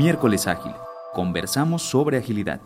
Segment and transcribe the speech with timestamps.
[0.00, 0.72] Miércoles Ágil.
[1.12, 2.62] Conversamos sobre agilidad.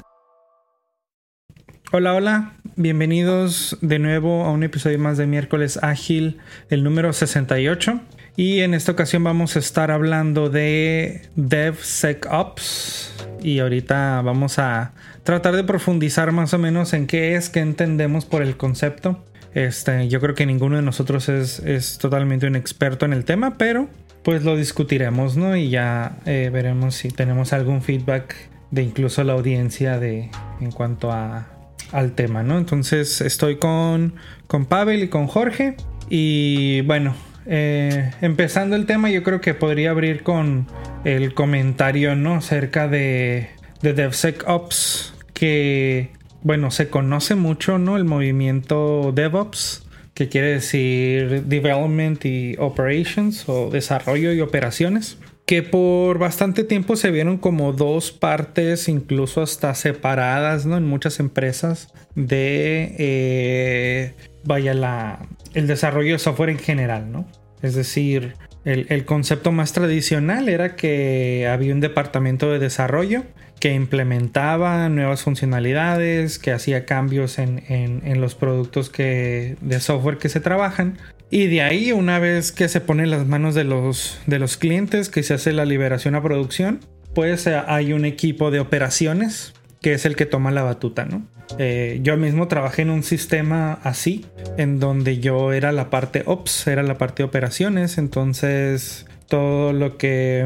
[1.90, 2.52] Hola, hola.
[2.76, 6.38] Bienvenidos de nuevo a un episodio más de Miércoles Ágil,
[6.70, 8.00] el número 68.
[8.36, 13.12] Y en esta ocasión vamos a estar hablando de DevSecOps.
[13.42, 14.92] Y ahorita vamos a
[15.24, 19.24] tratar de profundizar más o menos en qué es que entendemos por el concepto.
[19.54, 23.54] Este, yo creo que ninguno de nosotros es, es totalmente un experto en el tema,
[23.58, 23.88] pero
[24.24, 25.54] pues lo discutiremos, ¿no?
[25.54, 28.34] Y ya eh, veremos si tenemos algún feedback
[28.70, 31.46] de incluso la audiencia de en cuanto a,
[31.92, 32.58] al tema, ¿no?
[32.58, 34.14] Entonces estoy con,
[34.46, 35.76] con Pavel y con Jorge.
[36.08, 37.14] Y bueno,
[37.46, 40.66] eh, empezando el tema, yo creo que podría abrir con
[41.04, 42.36] el comentario, ¿no?
[42.36, 43.50] Acerca de,
[43.82, 47.96] de DevSecOps, que, bueno, se conoce mucho, ¿no?
[47.98, 49.83] El movimiento DevOps
[50.14, 57.10] que quiere decir Development y Operations o desarrollo y operaciones, que por bastante tiempo se
[57.10, 60.76] vieron como dos partes, incluso hasta separadas, ¿no?
[60.76, 67.26] En muchas empresas de, eh, vaya, la, el desarrollo de software en general, ¿no?
[67.60, 68.34] Es decir,
[68.64, 73.24] el, el, concepto más tradicional era que había un departamento de desarrollo
[73.64, 80.28] que implementaba nuevas funcionalidades, que hacía cambios en, en, los productos que, de software que
[80.28, 80.98] se trabajan.
[81.30, 85.08] Y de ahí, una vez que se pone las manos de los, de los clientes,
[85.08, 86.80] que se hace la liberación a producción,
[87.14, 91.26] pues eh, hay un equipo de operaciones que es el que toma la batuta, ¿no?
[91.58, 94.24] Eh, yo mismo trabajé en un sistema así,
[94.56, 99.98] en donde yo era la parte ops, era la parte de operaciones, entonces todo lo
[99.98, 100.40] que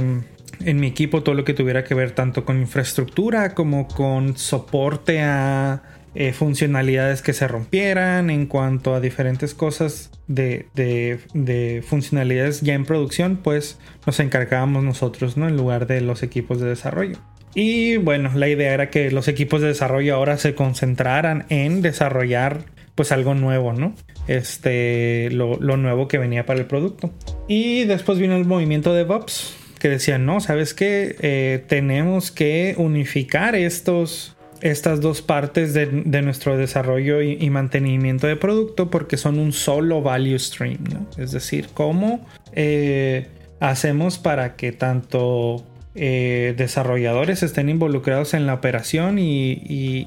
[0.65, 5.23] en mi equipo todo lo que tuviera que ver tanto con infraestructura como con soporte
[5.23, 5.85] a
[6.17, 12.85] eh, funcionalidades que se rompieran en cuanto a diferentes cosas de, de, funcionalidades ya en
[12.85, 17.19] producción pues nos encargábamos nosotros no en lugar de los equipos de desarrollo
[17.55, 22.65] y bueno la idea era que los equipos de desarrollo ahora se concentraran en desarrollar
[22.95, 23.95] pues algo nuevo, ¿no?
[24.27, 27.13] Este, lo, lo, nuevo que venía para el producto.
[27.47, 32.75] Y después vino el movimiento de DevOps, que decían, no, sabes que eh, tenemos que
[32.77, 35.87] unificar estos, estas dos partes de,
[36.23, 41.07] nuestro desarrollo y, mantenimiento de producto porque son un solo value stream, ¿no?
[41.23, 43.29] Es decir, cómo eh,
[43.61, 45.65] hacemos para que tanto
[46.01, 50.07] eh, desarrolladores estén involucrados en la operación y,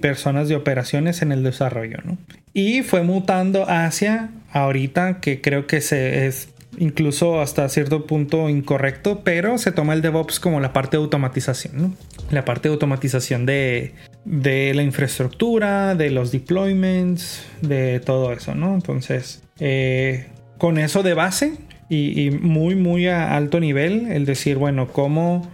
[0.00, 2.18] personas de operaciones en el desarrollo, ¿no?
[2.52, 9.22] Y fue mutando hacia ahorita que creo que se es incluso hasta cierto punto incorrecto,
[9.22, 11.94] pero se toma el DevOps como la parte de automatización, ¿no?
[12.30, 13.94] La parte de automatización de,
[14.24, 18.74] de la infraestructura, de los deployments, de todo eso, ¿no?
[18.74, 20.26] Entonces, eh,
[20.58, 21.58] con eso de base
[21.88, 25.48] y, muy, muy a alto nivel, el decir, bueno, ¿cómo,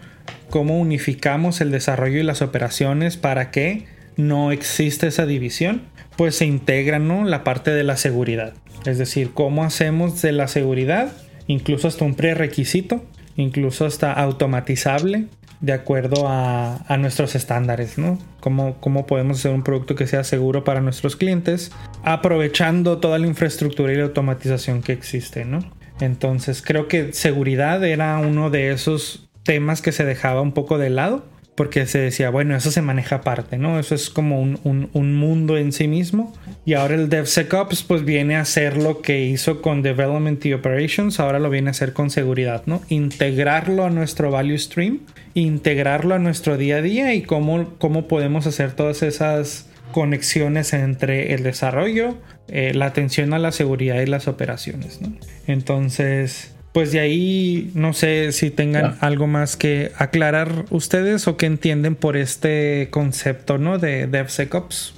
[0.51, 5.83] cómo unificamos el desarrollo y las operaciones para que no exista esa división,
[6.17, 7.25] pues se integra ¿no?
[7.25, 8.55] la parte de la seguridad.
[8.87, 11.13] Es decir, cómo hacemos de la seguridad,
[11.47, 13.05] incluso hasta un prerequisito,
[13.37, 15.27] incluso hasta automatizable,
[15.61, 18.19] de acuerdo a, nuestros estándares, ¿no?
[18.41, 21.71] Cómo, cómo, podemos hacer un producto que sea seguro para nuestros clientes,
[22.03, 25.61] aprovechando toda la infraestructura y la automatización que existe, ¿no?
[26.01, 30.91] Entonces creo que seguridad era uno de esos temas que se dejaba un poco de
[30.91, 33.79] lado porque se decía, bueno, eso se maneja aparte, ¿no?
[33.79, 36.33] Eso es como un, mundo en sí mismo.
[36.65, 41.21] Y ahora el DevSecOps pues viene a hacer lo que hizo con Development y Operations,
[41.21, 42.81] ahora lo viene a hacer con seguridad, ¿no?
[42.89, 45.01] Integrarlo a nuestro value stream,
[45.35, 51.35] integrarlo a nuestro día a día y cómo, cómo podemos hacer todas esas conexiones entre
[51.35, 55.17] el desarrollo, eh, la atención a la seguridad y las operaciones, ¿no?
[55.47, 61.45] Entonces pues de ahí no sé si tengan algo más que aclarar ustedes o que
[61.47, 63.79] entienden por este concepto, ¿no?
[63.79, 64.95] De DevSecOps.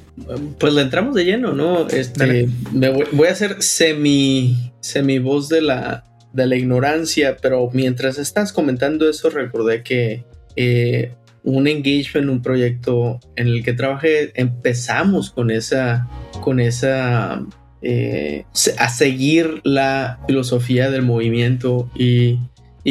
[0.58, 1.88] Pues le entramos de lleno, ¿no?
[1.88, 8.18] Este, me voy, a hacer semi, semi voz de la, de la ignorancia, pero mientras
[8.18, 10.22] estás comentando eso recordé que
[10.54, 11.12] eh,
[11.44, 16.08] un engagement, un proyecto en el que trabajé, empezamos con esa,
[16.40, 17.44] con esa
[17.82, 18.46] eh,
[18.78, 22.38] a seguir la filosofía del movimiento y,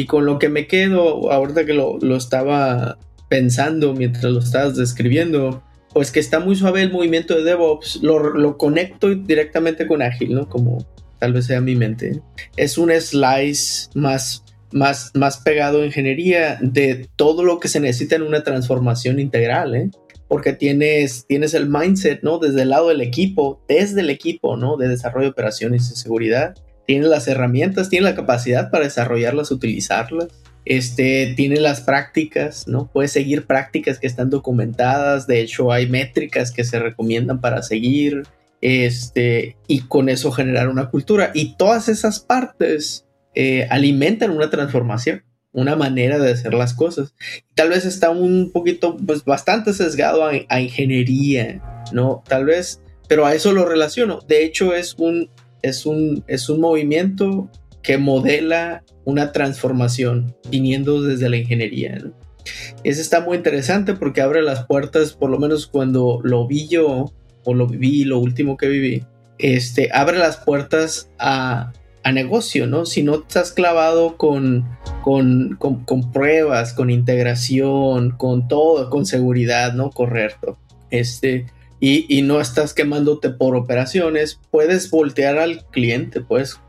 [0.06, 2.96] con lo que me quedo ahorita que lo, estaba
[3.28, 8.56] pensando mientras lo estabas describiendo, pues que está muy suave el movimiento de DevOps, lo,
[8.56, 10.48] conecto directamente con Ágil, ¿no?
[10.48, 10.86] Como
[11.18, 12.20] tal vez sea mi mente.
[12.56, 14.43] Es un slice más,
[14.74, 19.74] más, más pegado a ingeniería de todo lo que se necesita en una transformación integral,
[19.76, 19.90] ¿eh?
[20.26, 22.38] porque tienes, tienes el mindset, ¿no?
[22.38, 24.76] Desde el lado del equipo, desde el equipo, ¿no?
[24.76, 26.56] De desarrollo de operaciones y seguridad.
[26.86, 30.28] Tienes las herramientas, tienes la capacidad para desarrollarlas, utilizarlas.
[30.64, 32.90] este, tiene las prácticas, ¿no?
[32.92, 38.24] Puedes seguir prácticas que están documentadas, de hecho hay métricas que se recomiendan para seguir,
[38.60, 41.30] este, y con eso generar una cultura.
[41.32, 47.14] Y todas esas partes eh, alimentan una transformación, una manera de hacer las cosas.
[47.54, 52.22] Tal vez está un poquito, pues bastante sesgado a, ingeniería, ¿no?
[52.26, 54.20] Tal vez, pero a eso lo relaciono.
[54.26, 55.30] De hecho, es un,
[55.62, 57.50] es un, es un movimiento
[57.82, 61.98] que modela una transformación viniendo desde la ingeniería.
[62.02, 62.14] ¿no?
[62.82, 67.12] Eso está muy interesante porque abre las puertas, por lo menos cuando lo vi yo,
[67.44, 69.04] o lo viví, lo último que viví,
[69.38, 71.72] este, abre las puertas a,
[72.04, 72.86] a negocio, ¿no?
[72.86, 74.64] Si no estás clavado con,
[75.02, 79.90] con, con, pruebas, con integración, con todo, con seguridad, ¿no?
[79.90, 80.58] Correcto.
[80.90, 81.46] Este,
[81.80, 86.60] y, y, no estás quemándote por operaciones, puedes voltear al cliente, puedes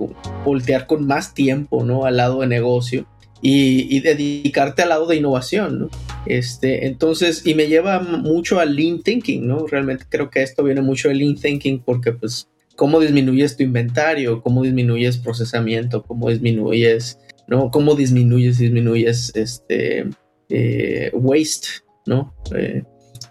[0.44, 2.06] voltear con más tiempo, ¿no?
[2.06, 3.06] Al lado de negocio
[3.42, 5.90] y, dedicarte al lado de innovación, ¿no?
[6.26, 9.68] Este, entonces, y me lleva mucho al lean thinking, ¿no?
[9.68, 14.42] Realmente creo que esto viene mucho del lean thinking porque, pues, cómo disminuyes tu inventario,
[14.42, 17.72] cómo disminuyes procesamiento, cómo disminuyes, ¿no?
[17.72, 20.10] Cómo disminuyes, disminuyes, este,
[20.50, 21.68] eh, waste,
[22.06, 22.36] ¿no?
[22.56, 22.84] Eh,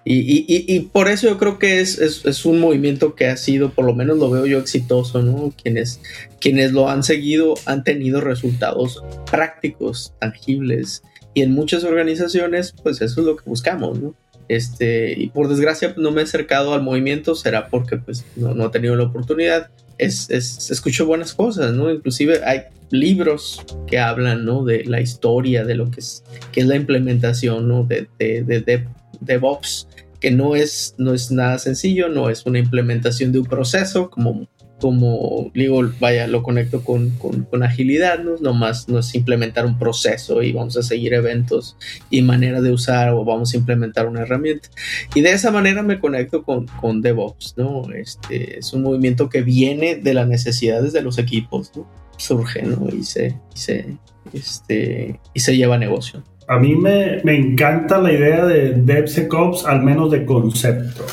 [0.07, 3.95] y, por eso yo creo que es, es, un movimiento que ha sido, por lo
[3.95, 5.53] menos lo veo yo exitoso, ¿no?
[5.63, 6.03] Quienes,
[6.41, 11.03] quienes lo han seguido han tenido resultados prácticos, tangibles.
[11.33, 14.15] Y en muchas organizaciones, pues eso es lo que buscamos, ¿no?
[14.49, 18.67] Este, y por desgracia no me he acercado al movimiento, será porque pues no, no
[18.67, 19.71] he tenido la oportunidad.
[19.97, 21.91] Es, es, escucho buenas cosas, ¿no?
[21.91, 24.65] Inclusive hay libros que hablan, ¿no?
[24.65, 27.85] De la historia, de lo que es, que es la implementación, ¿no?
[27.85, 28.87] De, de, de, de
[29.21, 29.89] DevOps
[30.25, 34.49] que no es, no es nada sencillo, no es una implementación de un proceso, como,
[34.85, 38.37] como digo, vaya, lo conecto con, con, agilidad, ¿no?
[38.37, 41.79] Nomás no es implementar un proceso y vamos a seguir eventos
[42.11, 44.69] y manera de usar o vamos a implementar una herramienta.
[45.15, 47.85] Y de esa manera me conecto con, con DevOps, ¿no?
[47.95, 51.89] Este, es un movimiento que viene de las necesidades de los equipos, ¿no?
[52.19, 52.87] Surge, ¿no?
[52.95, 53.87] Y se, y se,
[54.35, 59.65] este, y se lleva a negocio a mí me, me, encanta la idea de DevSecOps,
[59.65, 61.07] al menos de concepto,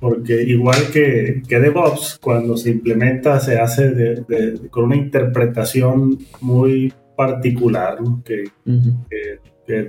[0.00, 6.92] porque igual que, que DevOps, cuando se implementa se hace de, con una interpretación muy
[7.16, 8.44] particular, que,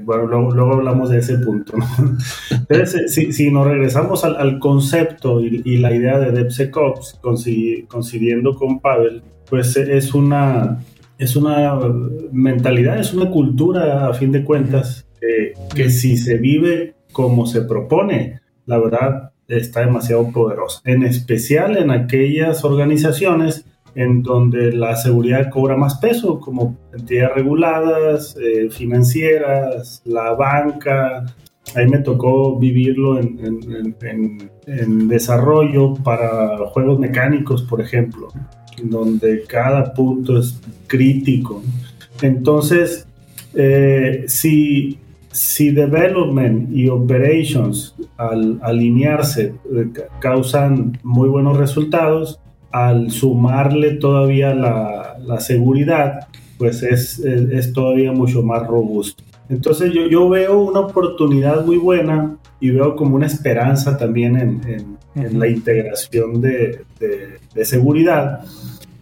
[0.03, 1.73] bueno, luego, hablamos de ese punto.
[2.69, 8.55] Entonces, si, si, nos regresamos al, al concepto y, y, la idea de DevSecOps, coincidiendo
[8.55, 10.79] con Pavel, pues es una
[11.17, 11.79] es una
[12.31, 15.07] mentalidad, es una cultura a fin de cuentas
[15.73, 20.81] que si se vive como se propone, la verdad está demasiado poderosa.
[20.85, 23.65] En especial en aquellas organizaciones
[23.95, 31.25] en donde la seguridad cobra más peso, como entidades reguladas, eh, financieras, la banca.
[31.75, 33.95] Ahí me tocó vivirlo en,
[35.07, 38.29] desarrollo para juegos mecánicos, por ejemplo
[38.83, 41.61] donde cada punto es crítico.
[42.21, 43.07] Entonces,
[43.53, 44.99] eh, si,
[45.35, 49.87] si development y operations al alinearse eh,
[50.19, 52.39] causan muy buenos resultados,
[52.71, 59.25] al sumarle todavía la, la seguridad, pues es, es, todavía mucho más robusto.
[59.49, 64.61] Entonces yo, yo, veo una oportunidad muy buena y veo como una esperanza también en,
[64.65, 68.45] en, en la integración de, de, de seguridad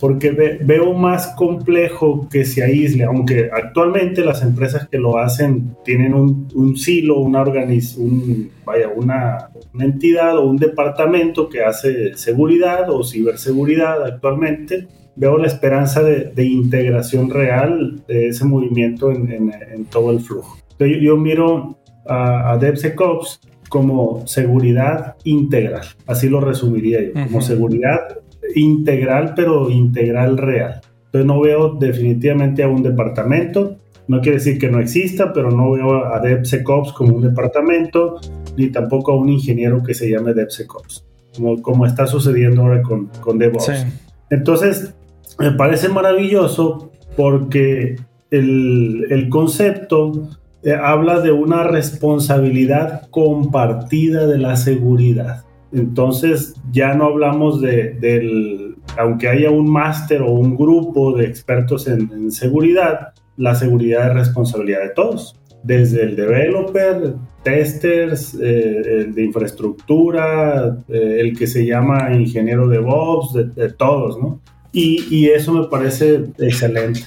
[0.03, 6.13] porque veo más complejo que se aísle, aunque actualmente las empresas que lo hacen tienen
[6.13, 12.89] un, un silo, una, un, vaya, una, una, entidad o un departamento que hace seguridad
[12.89, 14.89] o ciberseguridad actualmente.
[15.15, 20.57] Veo la esperanza de, de integración real de ese movimiento en, en, todo el flujo.
[20.71, 28.19] Entonces, yo, miro a, a DevSecOps como seguridad integral, así lo resumiría yo, como seguridad
[28.55, 30.81] integral, pero integral real.
[31.05, 35.71] Entonces no veo definitivamente a un departamento, no quiere decir que no exista, pero no
[35.71, 38.19] veo a DevSecOps como un departamento,
[38.57, 41.05] ni tampoco a un ingeniero que se llame DevSecOps,
[41.35, 43.85] como, como está sucediendo ahora con, con DevOps.
[44.29, 44.93] Entonces,
[45.39, 47.95] me parece maravilloso porque
[48.31, 50.29] el, el concepto
[50.63, 55.43] eh, habla de una responsabilidad compartida de la seguridad.
[55.73, 61.87] Entonces ya no hablamos de, del, aunque haya un máster o un grupo de expertos
[61.87, 69.23] en, seguridad, la seguridad es responsabilidad de todos, desde el developer, testers, eh, el de
[69.23, 74.41] infraestructura, eh, el que se llama ingeniero de DevOps, de, todos, ¿no?
[74.71, 77.01] Y, y, eso me parece excelente.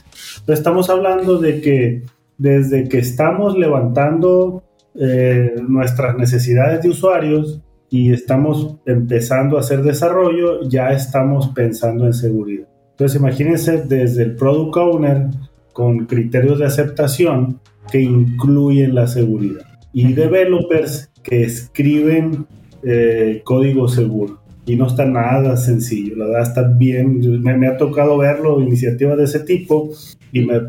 [0.46, 2.02] estamos hablando de que
[2.38, 4.62] desde que estamos levantando
[4.94, 12.12] eh, nuestras necesidades de usuarios y estamos empezando a hacer desarrollo, ya estamos pensando en
[12.12, 12.66] seguridad.
[12.92, 15.26] Entonces imagínense desde el product owner
[15.72, 19.62] con criterios de aceptación que incluyen la seguridad
[19.92, 22.46] y developers que escriben
[22.82, 28.18] eh, código seguro y no está nada sencillo, la verdad está bien, me, ha tocado
[28.18, 29.90] verlo, iniciativas de ese tipo
[30.32, 30.60] y me,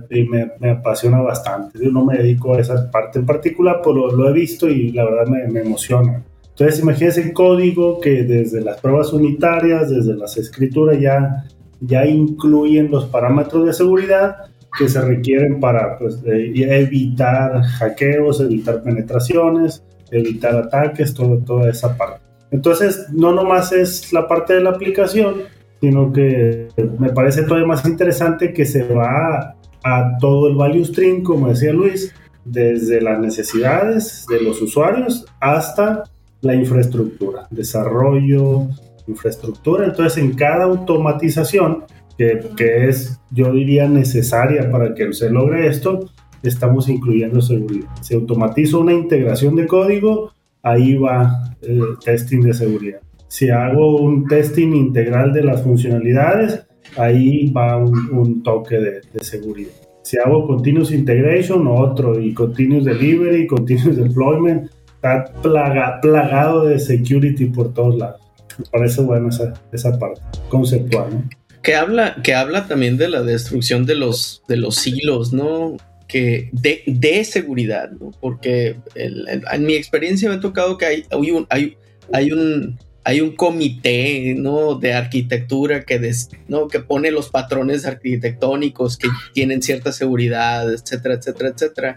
[0.60, 1.84] me, apasiona bastante.
[1.84, 5.04] Yo no me dedico a esa parte en particular, pero lo he visto y la
[5.04, 6.24] verdad me, emociona.
[6.60, 11.46] Entonces imagínense el código que desde las pruebas unitarias, desde las escrituras ya,
[11.82, 14.38] ya incluyen los parámetros de seguridad
[14.76, 22.26] que se requieren para pues, evitar hackeos, evitar penetraciones, evitar ataques, todo, toda esa parte.
[22.50, 25.36] Entonces, no nomás es la parte de la aplicación,
[25.80, 31.22] sino que me parece todavía más interesante que se va a, todo el value stream,
[31.22, 32.12] como decía Luis,
[32.46, 36.04] desde las necesidades de los usuarios hasta
[36.48, 38.68] la infraestructura, desarrollo,
[39.08, 39.86] infraestructura.
[39.86, 41.84] Entonces, en cada automatización,
[42.18, 46.10] que, que, es, yo diría, necesaria para que se logre esto,
[46.42, 47.90] estamos incluyendo seguridad.
[48.02, 50.32] Se automatiza una integración de código,
[50.64, 53.00] ahí va el testing de seguridad.
[53.28, 56.66] Si hago un testing integral de las funcionalidades,
[56.98, 59.72] ahí va un, toque de, seguridad.
[60.04, 67.74] Si hago continuous integration, otro, y continuous delivery, continuous deployment, está plagado de security por
[67.74, 68.22] todos lados.
[68.58, 71.24] Me parece bueno esa, esa parte conceptual.
[71.62, 75.78] Que habla, que habla también de la destrucción de los, de los hilos, ¿no?
[76.08, 78.12] que de, seguridad, ¿no?
[78.22, 81.78] porque en mi experiencia me ha tocado que hay, hay, un, hay,
[82.14, 84.76] hay, un, hay un comité ¿no?
[84.76, 86.14] de arquitectura que,
[86.48, 86.70] ¿no?
[86.70, 91.96] que pone los patrones arquitectónicos que tienen cierta seguridad, etcétera, etcétera, etcétera.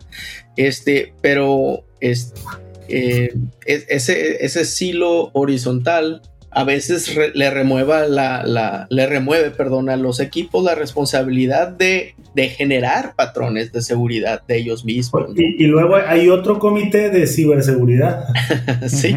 [0.56, 2.34] Este, pero es,
[2.90, 3.34] eh,
[3.66, 10.64] ese, ese silo horizontal a veces le remueva la, le remueve, perdón, a los equipos
[10.64, 12.14] la responsabilidad de,
[12.56, 15.30] generar patrones de seguridad de ellos mismos.
[15.36, 18.24] Y, luego hay otro comité de ciberseguridad.
[18.88, 19.14] sí,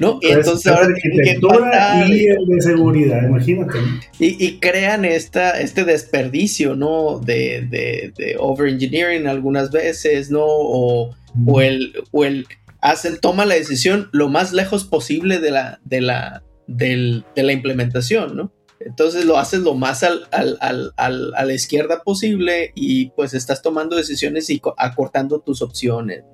[0.00, 0.18] ¿no?
[0.22, 3.78] Y entonces ahora arquitectura y el de seguridad, imagínate.
[4.18, 7.20] Y, crean esta, este desperdicio, ¿no?
[7.20, 10.44] De, de, de overengineering algunas veces, ¿no?
[10.44, 11.14] O,
[11.46, 12.46] o el, o el
[12.82, 18.36] hacen, toma la decisión lo más lejos posible de la, de la, de la implementación,
[18.36, 18.52] ¿no?
[18.84, 24.50] Entonces lo haces lo más al, a la izquierda posible y pues estás tomando decisiones
[24.50, 26.24] y acortando tus opciones.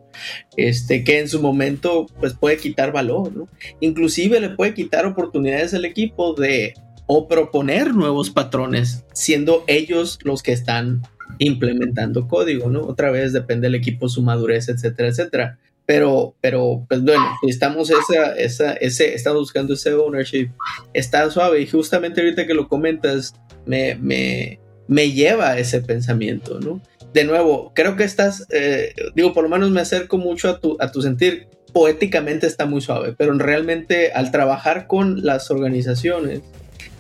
[0.57, 3.49] Este, que en su momento pues puede quitar valor, ¿no?
[3.81, 6.75] Inclusive le puede quitar oportunidades al equipo de
[7.07, 11.03] o proponer nuevos patrones, siendo ellos los que están
[11.39, 12.83] implementando código, ¿no?
[12.83, 15.59] Otra vez depende del equipo, su madurez, etcétera, etcétera.
[15.89, 20.51] Pero, pero, pues bueno, estamos esa, esa, ese, estamos buscando ese ownership.
[20.93, 23.33] Está suave y justamente ahorita que lo comentas,
[23.65, 26.83] me, me, me lleva a ese pensamiento, ¿no?
[27.15, 30.77] De nuevo, creo que estás, eh, digo, por lo menos me acerco mucho a tu,
[30.79, 31.49] a tu sentir.
[31.73, 36.43] Poéticamente está muy suave, pero realmente al trabajar con las organizaciones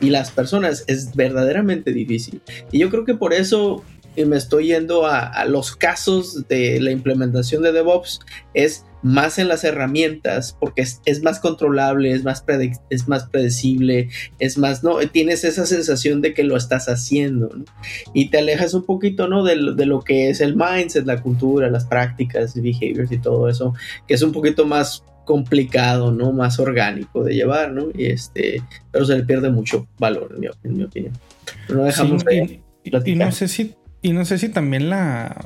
[0.00, 2.40] y las personas es verdaderamente difícil.
[2.72, 3.84] Y yo creo que por eso
[4.18, 8.18] y me estoy yendo a, los casos de la implementación de DevOps
[8.52, 12.44] es más en las herramientas porque es, más controlable, es más,
[12.90, 14.08] es más predecible,
[14.40, 14.98] es más, ¿no?
[14.98, 17.48] Tienes esa sensación de que lo estás haciendo
[18.12, 19.44] y te alejas un poquito, ¿no?
[19.44, 23.74] De, de, lo que es el mindset, la cultura, las prácticas, behaviors y todo eso,
[24.08, 26.32] que es un poquito más complicado, ¿no?
[26.32, 27.86] Más orgánico de llevar, ¿no?
[27.94, 31.12] Y este, pero se le pierde mucho valor, en mi, opinión.
[31.68, 32.60] no dejamos de...
[33.04, 35.36] Y no sé si y no sé si también la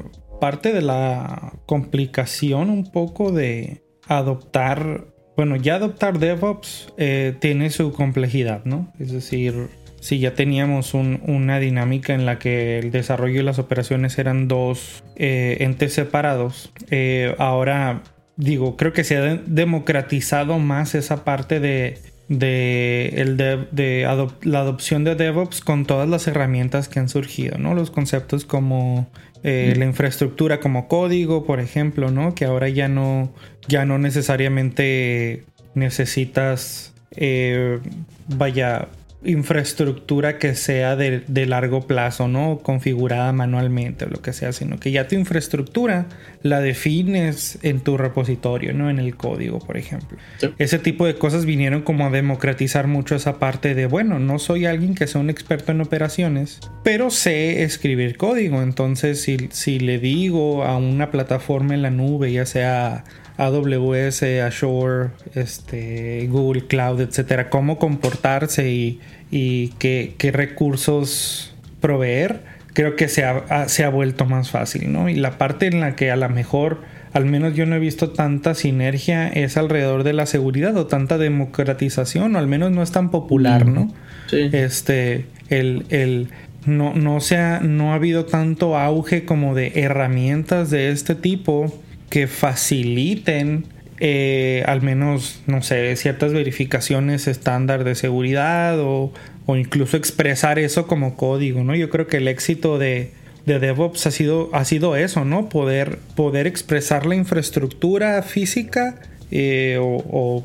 [0.40, 5.06] parte de la complicación un poco de adoptar,
[5.37, 8.92] bueno, ya adoptar DevOps eh, tiene su complejidad, ¿no?
[8.99, 9.68] Es decir,
[10.00, 15.04] si ya teníamos una dinámica en la que el desarrollo y las operaciones eran dos
[15.14, 18.02] eh, entes separados, eh, ahora
[18.37, 21.99] digo, creo que se ha democratizado más esa parte de
[22.29, 24.02] de, el de
[24.43, 27.75] la adopción de DevOps con todas las herramientas que han surgido, ¿no?
[27.75, 29.09] Los conceptos como
[29.45, 32.35] eh, la infraestructura como código, por ejemplo, ¿no?
[32.35, 33.33] Que ahora ya no,
[33.67, 37.81] ya no necesariamente necesitas, eh,
[38.29, 38.88] vaya,
[39.25, 42.59] infraestructura que sea de, largo plazo, ¿no?
[42.62, 46.07] Configurada manualmente o lo que sea, sino que ya tu infraestructura
[46.43, 48.91] la defines en tu repositorio, ¿no?
[48.91, 50.19] En el código, por ejemplo.
[50.59, 54.67] Ese tipo de cosas vinieron como a democratizar mucho esa parte de, bueno, no soy
[54.67, 58.62] alguien que sea un experto en operaciones, pero sé escribir código.
[58.62, 63.05] Entonces, si, si le digo a una plataforma en la nube, ya sea
[63.37, 72.41] AWS, Azure, este, Google Cloud, etcétera, cómo comportarse y, qué, recursos proveer,
[72.75, 75.09] creo que se ha, se ha, vuelto más fácil, ¿no?
[75.09, 76.81] Y la parte en la que a lo mejor,
[77.12, 81.19] al menos yo no he visto tanta sinergia, es alrededor de la seguridad o tanta
[81.19, 83.93] democratización, o al menos no es tan popular, ¿no?
[84.29, 84.49] Sí.
[84.53, 86.29] Este, el, el
[86.67, 91.82] no, no, se ha, no ha habido tanto auge como de herramientas de este tipo
[92.12, 93.64] que faciliten
[93.99, 99.14] eh, al menos, no sé, ciertas verificaciones estándar de seguridad o,
[99.49, 101.75] incluso expresar eso como código, ¿no?
[101.75, 103.12] Yo creo que el éxito de,
[103.47, 105.49] DevOps ha sido, ha sido eso, ¿no?
[105.49, 109.00] Poder, poder expresar la infraestructura física
[109.31, 110.45] eh, o,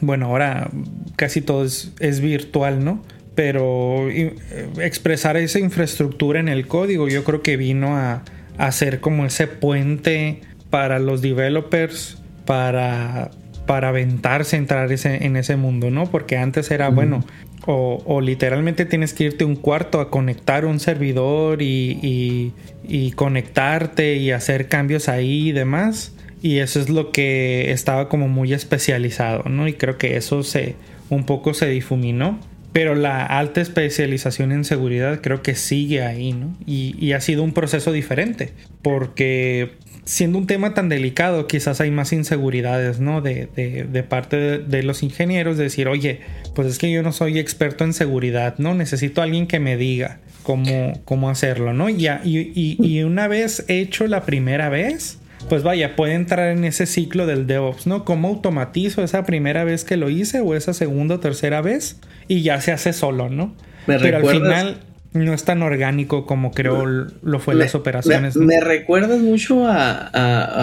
[0.00, 0.70] bueno, ahora
[1.16, 3.04] casi todo es, es virtual, ¿no?
[3.34, 4.36] Pero eh,
[4.78, 8.22] expresar esa infraestructura en el código yo creo que vino a,
[8.56, 10.40] a ser como ese puente
[10.74, 13.30] para los developers para,
[13.64, 16.10] para aventarse a entrar en ese mundo, ¿no?
[16.10, 17.24] Porque antes era, bueno,
[17.64, 22.52] o, literalmente tienes que irte un cuarto a conectar un servidor y,
[22.88, 26.12] y, conectarte y hacer cambios ahí y demás.
[26.42, 29.68] Y eso es lo que estaba como muy especializado, ¿no?
[29.68, 30.74] Y creo que eso se
[31.08, 32.40] un poco se difuminó.
[32.72, 36.56] Pero la alta especialización en seguridad creo que sigue ahí, ¿no?
[36.66, 38.50] Y, y ha sido un proceso diferente.
[38.82, 43.20] Porque siendo un tema tan delicado, quizás hay más inseguridades, ¿no?
[43.20, 46.20] De, de, parte de, los ingenieros, de decir, oye,
[46.54, 48.74] pues es que yo no soy experto en seguridad, ¿no?
[48.74, 51.88] Necesito a alguien que me diga cómo, cómo hacerlo, ¿no?
[51.88, 55.18] Y, y, y una vez hecho la primera vez,
[55.48, 58.04] pues vaya, puede entrar en ese ciclo del DevOps, ¿no?
[58.04, 61.98] ¿Cómo automatizo esa primera vez que lo hice o esa segunda o tercera vez?
[62.28, 63.54] Y ya se hace solo, ¿no?
[63.86, 64.80] Pero al final
[65.14, 68.36] no es tan orgánico como creo lo fue las operaciones.
[68.36, 70.08] Me, recuerdas mucho a,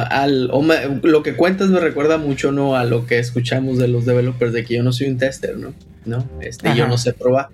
[0.04, 0.52] al,
[1.04, 4.66] lo que cuentas me recuerda mucho no a lo que escuchamos de los developers de
[4.66, 5.74] que yo no soy un tester, ¿no?
[6.04, 6.28] ¿no?
[6.42, 7.48] Este, yo no sé probar.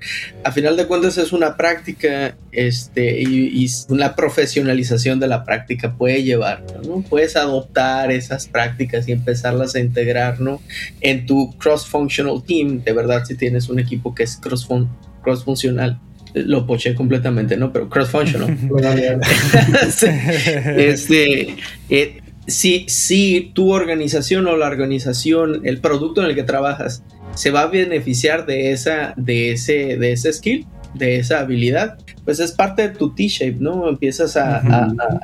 [0.43, 6.23] A final de cuentas es una práctica, este, y, una profesionalización de la práctica puede
[6.23, 7.01] llevar, ¿no?
[7.01, 10.61] Puedes adoptar esas prácticas y empezarlas a integrar, ¿no?
[11.01, 15.99] En tu cross-functional team, de verdad, si tienes un equipo que es cross-funcional
[16.33, 17.71] lo poché completamente, ¿no?
[17.71, 18.47] Pero cross-functional.
[20.77, 21.55] este,
[21.89, 27.03] eh, si, si tu organización o la organización, el producto en el que trabajas,
[27.35, 30.65] se va a beneficiar de, esa, de, ese, de ese skill,
[30.97, 33.87] de esa habilidad, pues es parte de tu T-shape, ¿no?
[33.87, 34.61] Empiezas a,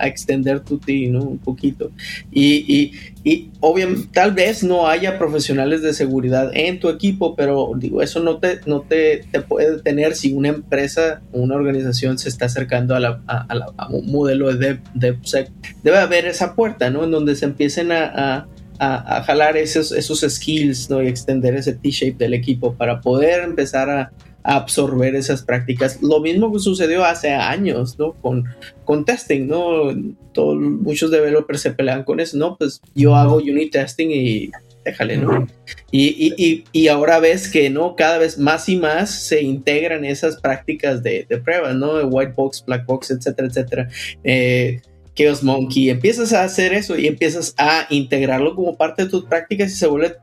[0.02, 1.22] extender tu T, ¿no?
[1.24, 1.92] Un poquito.
[2.32, 8.02] Y, y, obviamente, tal vez no haya profesionales de seguridad en tu equipo, pero digo,
[8.02, 12.46] eso no te, no te, puede tener si una empresa o una organización se está
[12.46, 15.52] acercando a, la, a, un modelo de DevSec.
[15.84, 17.04] Debe haber esa puerta, ¿no?
[17.04, 18.48] En donde se empiecen a,
[18.80, 21.02] a, jalar esos, esos skills ¿no?
[21.02, 24.12] y extender ese T-shape del equipo para poder empezar a,
[24.44, 26.02] absorber esas prácticas.
[26.02, 28.14] Lo mismo que sucedió hace años, ¿no?
[28.14, 28.46] Con,
[28.86, 29.94] con testing, ¿no?
[30.36, 32.58] muchos developers se pelean con eso, ¿no?
[32.58, 34.52] Pues yo hago unit testing y
[34.84, 35.48] déjale, ¿no?
[35.92, 37.96] Y, y, y, ahora ves que, ¿no?
[37.96, 41.96] Cada vez más y más se integran esas prácticas de, de pruebas, ¿no?
[41.96, 43.90] De white box, black box, etcétera, etcétera.
[44.24, 44.82] Eh,
[45.16, 49.72] Chaos Monkey, empiezas a hacer eso y empiezas a integrarlo como parte de tus prácticas
[49.72, 50.18] y se vuelve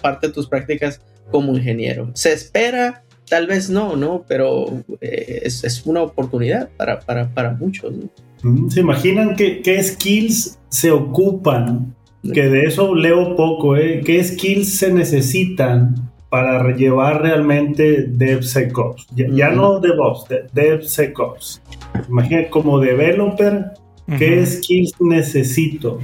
[0.00, 2.10] parte de tus prácticas como ingeniero.
[2.14, 4.24] Se espera Tal vez no, ¿no?
[4.28, 4.66] Pero
[5.00, 8.70] eh, es, una oportunidad para, para, muchos, ¿no?
[8.70, 11.94] ¿Se imaginan qué, qué, skills se ocupan?
[12.32, 14.02] Que de eso leo poco, ¿eh?
[14.04, 15.94] ¿Qué skills se necesitan
[16.30, 19.08] para llevar realmente DevSecOps?
[19.14, 21.62] Ya, ya no DevOps, DevSecOps.
[22.08, 23.72] Imagínate, como developer,
[24.18, 25.98] ¿qué skills necesito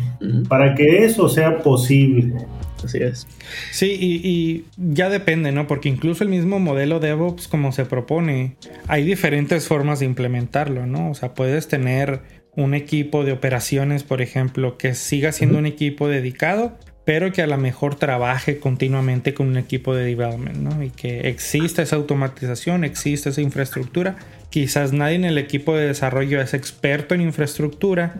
[0.48, 2.34] para que eso sea posible?
[2.84, 3.26] Así es.
[3.70, 5.66] Sí, y, ya depende, ¿no?
[5.66, 11.10] Porque incluso el mismo modelo DevOps, como se propone, hay diferentes formas de implementarlo, ¿no?
[11.10, 12.22] O sea, puedes tener
[12.56, 17.46] un equipo de operaciones, por ejemplo, que siga siendo un equipo dedicado, pero que a
[17.46, 20.82] lo mejor trabaje continuamente con un equipo de development, ¿no?
[20.82, 24.16] Y que exista esa automatización, exista esa infraestructura.
[24.50, 28.14] Quizás nadie en el equipo de desarrollo es experto en infraestructura,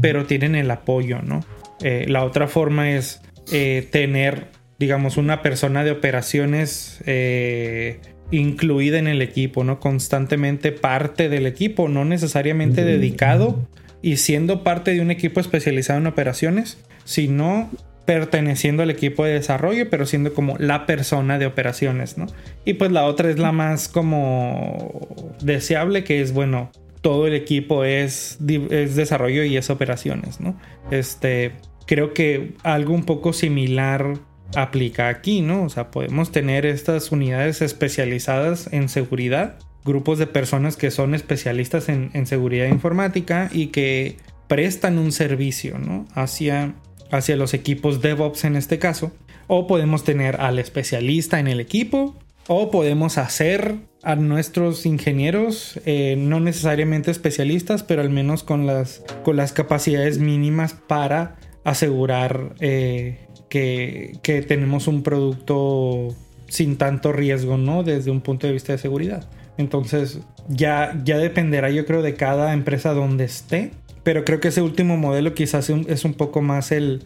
[0.00, 1.44] pero tienen el apoyo, ¿no?
[1.82, 3.20] Eh, la otra forma es
[3.52, 9.80] eh, tener, digamos, una persona de operaciones eh, incluida en el equipo, ¿no?
[9.80, 13.68] Constantemente parte del equipo, no necesariamente dedicado
[14.02, 17.70] y siendo parte de un equipo especializado en operaciones, sino
[18.04, 22.26] perteneciendo al equipo de desarrollo, pero siendo como la persona de operaciones, ¿no?
[22.64, 27.84] Y pues la otra es la más como deseable, que es, bueno, todo el equipo
[27.84, 28.38] es,
[28.70, 30.58] es desarrollo y es operaciones, ¿no?
[30.90, 31.52] Este,
[31.86, 34.18] creo que algo un poco similar
[34.54, 35.64] aplica aquí, ¿no?
[35.64, 41.88] O sea, podemos tener estas unidades especializadas en seguridad, grupos de personas que son especialistas
[41.88, 44.16] en, seguridad informática y que
[44.48, 46.06] prestan un servicio, ¿no?
[46.14, 46.74] Hacia
[47.10, 49.12] hacia los equipos DevOps en este caso.
[49.46, 52.16] O podemos tener al especialista en el equipo.
[52.48, 59.02] O podemos hacer a nuestros ingenieros, eh, no necesariamente especialistas, pero al menos con las,
[59.24, 66.14] con las capacidades mínimas para asegurar eh, que, que, tenemos un producto
[66.48, 67.82] sin tanto riesgo, ¿no?
[67.82, 69.28] Desde un punto de vista de seguridad.
[69.58, 73.72] Entonces, ya, ya dependerá, yo creo, de cada empresa donde esté
[74.06, 77.02] pero creo que ese último modelo quizás es un poco más el,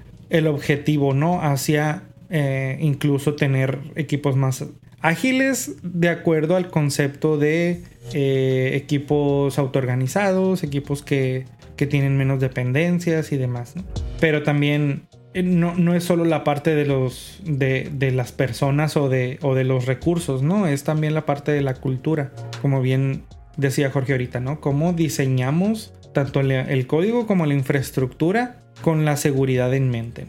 [0.46, 1.40] objetivo, ¿no?
[1.40, 4.66] Hacia eh, incluso tener equipos más
[5.01, 11.46] ágiles de acuerdo al concepto de eh, equipos autoorganizados, equipos que,
[11.87, 13.75] tienen menos dependencias y demás.
[14.21, 19.38] Pero también eh, no, es solo la parte de los de, las personas o de,
[19.43, 20.66] o de los recursos, ¿no?
[20.66, 23.25] Es también la parte de la cultura, como bien
[23.57, 24.61] decía Jorge ahorita, ¿no?
[24.61, 30.27] Cómo diseñamos tanto el código como la infraestructura con la seguridad en mente.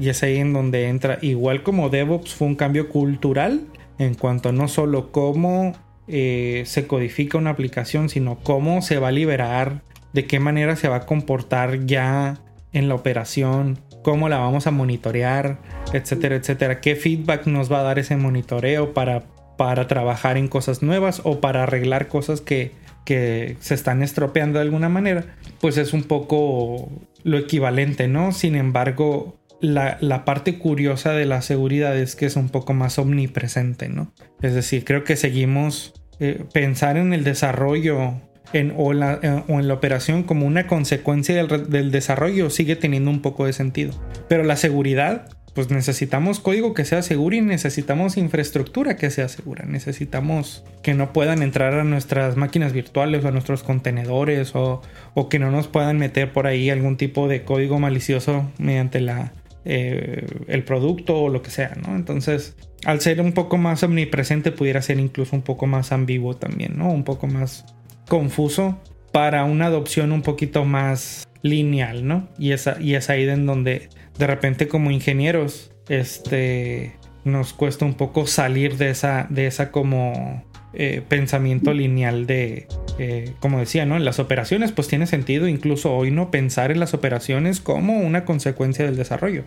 [0.00, 3.66] Y es ahí en donde entra, igual como DevOps fue un cambio cultural
[3.98, 5.74] en cuanto a no solo cómo
[6.06, 10.88] eh, se codifica una aplicación, sino cómo se va a liberar, de qué manera se
[10.88, 12.40] va a comportar ya
[12.72, 15.58] en la operación, cómo la vamos a monitorear,
[15.92, 16.80] etcétera, etcétera.
[16.80, 19.24] ¿Qué feedback nos va a dar ese monitoreo para,
[19.56, 22.72] para trabajar en cosas nuevas o para arreglar cosas que
[23.08, 25.24] que se están estropeando de alguna manera,
[25.62, 26.92] pues es un poco
[27.24, 28.32] lo equivalente, ¿no?
[28.32, 33.88] Sin embargo, la, parte curiosa de la seguridad es que es un poco más omnipresente,
[33.88, 34.12] ¿no?
[34.42, 38.20] Es decir, creo que seguimos eh, pensar en el desarrollo
[38.52, 43.10] en, o, la, eh, o, en la operación como una consecuencia del, desarrollo sigue teniendo
[43.10, 43.92] un poco de sentido.
[44.28, 49.64] Pero la seguridad pues necesitamos código que sea seguro y necesitamos infraestructura que sea segura.
[49.66, 54.82] Necesitamos que no puedan entrar a nuestras máquinas virtuales o a nuestros contenedores o,
[55.28, 59.32] que no nos puedan meter por ahí algún tipo de código malicioso mediante la,
[59.64, 61.76] eh, el producto o lo que sea.
[61.88, 66.78] Entonces, al ser un poco más omnipresente, pudiera ser incluso un poco más ambiguo también,
[66.78, 66.88] ¿no?
[66.88, 67.64] Un poco más
[68.08, 68.78] confuso
[69.12, 72.28] para una adopción un poquito más lineal, ¿no?
[72.38, 77.94] Y, esa, y es ahí en donde de repente como ingenieros, este, nos cuesta un
[77.94, 80.44] poco salir de esa, de esa como
[80.74, 82.66] eh, pensamiento lineal de,
[82.98, 83.96] eh, como decía, ¿no?
[83.96, 88.24] En las operaciones, pues tiene sentido incluso hoy no pensar en las operaciones como una
[88.24, 89.44] consecuencia del desarrollo.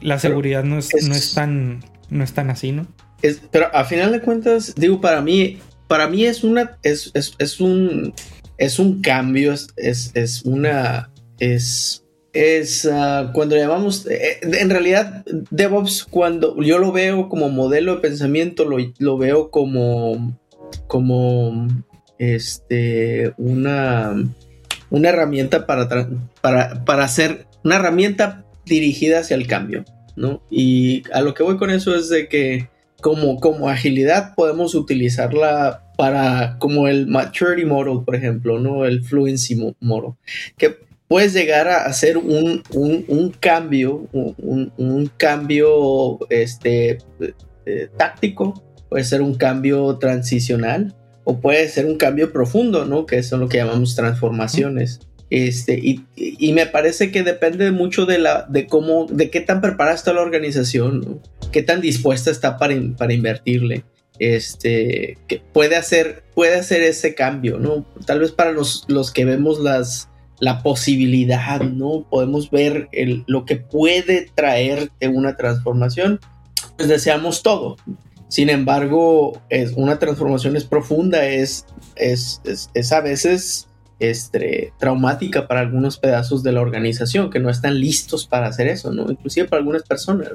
[0.00, 2.86] La seguridad no es, no es tan, no es tan así, ¿no?
[3.50, 5.58] pero a final de cuentas, digo, para mí,
[5.88, 8.14] para mí es una, es, es un,
[8.58, 9.70] es un cambio, es,
[10.14, 17.28] es una, es es ah, cuando llamamos, eh, en realidad DevOps cuando yo lo veo
[17.30, 20.38] como modelo de pensamiento, lo, veo como,
[20.86, 21.66] como
[22.18, 24.14] este, una,
[24.90, 25.88] una herramienta para,
[26.42, 30.42] para, para hacer, una herramienta dirigida hacia el cambio, ¿no?
[30.50, 32.68] Y a lo que voy con eso es de que
[33.00, 38.84] como, como agilidad podemos utilizarla para como el maturity model, por ejemplo, ¿no?
[38.84, 40.12] El fluency model,
[40.56, 40.76] que
[41.08, 42.62] puedes llegar a hacer un,
[43.40, 46.98] cambio, un, cambio este,
[47.64, 53.06] eh, táctico, puede ser un cambio transicional o puede ser un cambio profundo, ¿no?
[53.06, 55.00] Que son lo que llamamos transformaciones.
[55.28, 59.96] Este, y, me parece que depende mucho de la, de cómo, de qué tan preparada
[59.96, 63.84] está la organización, qué tan dispuesta está para, para invertirle.
[64.18, 67.84] Este, que puede hacer, puede hacer ese cambio, ¿no?
[68.06, 70.08] Tal vez para los, los que vemos las,
[70.40, 72.06] la posibilidad, ¿no?
[72.08, 76.20] Podemos ver el, lo que puede traer una transformación,
[76.76, 77.76] pues deseamos todo.
[78.28, 82.40] Sin embargo, es, una transformación es profunda, es, es,
[82.74, 88.26] es, a veces este, traumática para algunos pedazos de la organización que no están listos
[88.26, 89.10] para hacer eso, ¿no?
[89.10, 90.28] Inclusive para algunas personas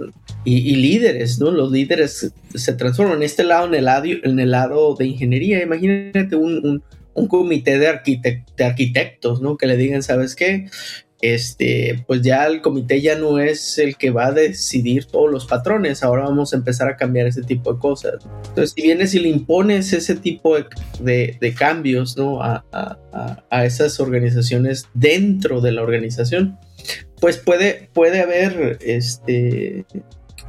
[0.44, 1.52] y, líderes, ¿no?
[1.52, 5.62] Los líderes se transforman en este lado, en el lado, en el lado de ingeniería.
[5.62, 9.58] Imagínate un un comité de, arquitectos, ¿no?
[9.58, 10.68] Que le digan, ¿sabes qué?
[11.22, 15.46] Este, pues ya el comité ya no es el que va a decidir todos los
[15.46, 18.16] patrones, ahora vamos a empezar a cambiar ese tipo de cosas.
[18.50, 20.56] Entonces, si vienes y le impones ese tipo
[21.00, 22.42] de, cambios ¿no?
[22.42, 22.66] a,
[23.50, 26.58] a, esas organizaciones dentro de la organización,
[27.20, 29.86] pues puede, puede haber este,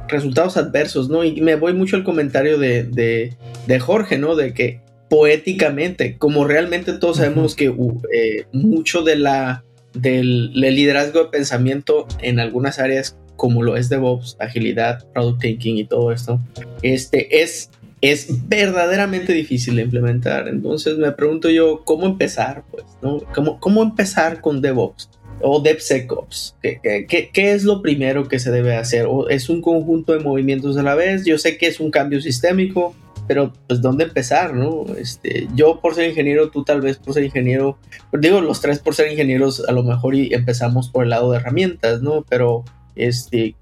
[0.07, 1.23] resultados adversos, ¿no?
[1.23, 4.35] Y me voy mucho al comentario de, de, Jorge, ¿no?
[4.35, 11.23] De que poéticamente, como realmente todos sabemos que uh, eh, mucho de la del, liderazgo
[11.23, 16.39] de pensamiento en algunas áreas como lo es DevOps, agilidad, product thinking y todo esto,
[16.81, 20.47] este es, es verdaderamente difícil de implementar.
[20.47, 22.63] Entonces me pregunto yo, ¿cómo empezar?
[22.71, 23.21] Pues, ¿no?
[23.33, 25.09] ¿Cómo, cómo empezar con DevOps?
[25.41, 26.55] o DevSecOps?
[26.61, 29.07] ¿Qué, qué, qué es lo primero que se debe hacer?
[29.07, 31.25] ¿O ¿Es un conjunto de movimientos a la vez?
[31.25, 32.95] Yo sé que es un cambio sistémico,
[33.27, 34.85] pero pues dónde empezar, ¿no?
[34.97, 37.77] Este, yo por ser ingeniero, tú tal vez por ser ingeniero,
[38.11, 41.37] digo los tres por ser ingenieros, a lo mejor y empezamos por el lado de
[41.37, 42.25] herramientas, ¿no?
[42.29, 42.63] Pero
[42.95, 43.55] este,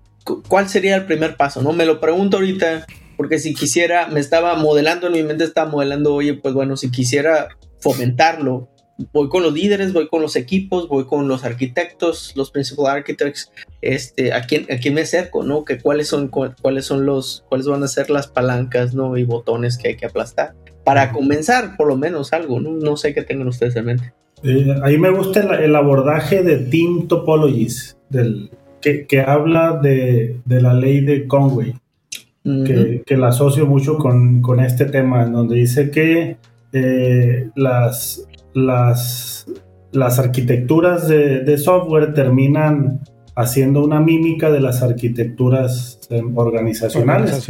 [0.47, 1.62] ¿cuál sería el primer paso?
[1.62, 2.86] No me lo pregunto ahorita
[3.17, 6.89] porque si quisiera, me estaba modelando en mi mente, estaba modelando, oye, pues bueno, si
[6.89, 8.69] quisiera fomentarlo,
[9.14, 13.52] voy con los líderes, voy con los equipos, voy con los arquitectos, los principal architects,
[13.82, 15.66] este, a quién, a quién me acerco, ¿no?
[15.66, 19.18] Que cuáles son, cuáles son los, cuáles van a ser las palancas, ¿no?
[19.18, 20.54] Y botones que hay que aplastar.
[20.84, 22.72] Para comenzar, por lo menos algo, ¿no?
[22.72, 24.14] No sé qué tengan ustedes en mente.
[24.44, 28.50] Eh, ahí me gusta el, abordaje de Team Topologies, del,
[28.82, 31.76] que, que habla de, de, la ley de Conway,
[32.44, 36.38] que, que, la asocio mucho con, con, este tema, en donde dice que
[36.74, 39.46] eh, las, las,
[39.92, 43.02] las arquitecturas de, software terminan
[43.36, 47.48] haciendo una mímica de las arquitecturas em, organizacionales.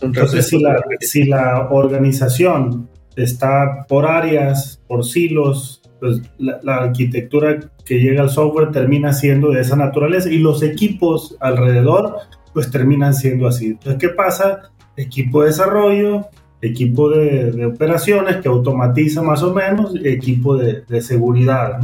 [0.00, 7.58] Entonces, si la, si la, organización está por áreas, por silos, pues la, la, arquitectura
[7.84, 12.16] que llega al software termina siendo de esa naturaleza y los equipos alrededor
[12.52, 13.66] pues terminan siendo así.
[13.66, 14.70] Entonces, ¿qué pasa?
[14.96, 16.28] Equipo de desarrollo,
[16.60, 21.80] equipo de, operaciones que automatiza más o menos, equipo de, seguridad,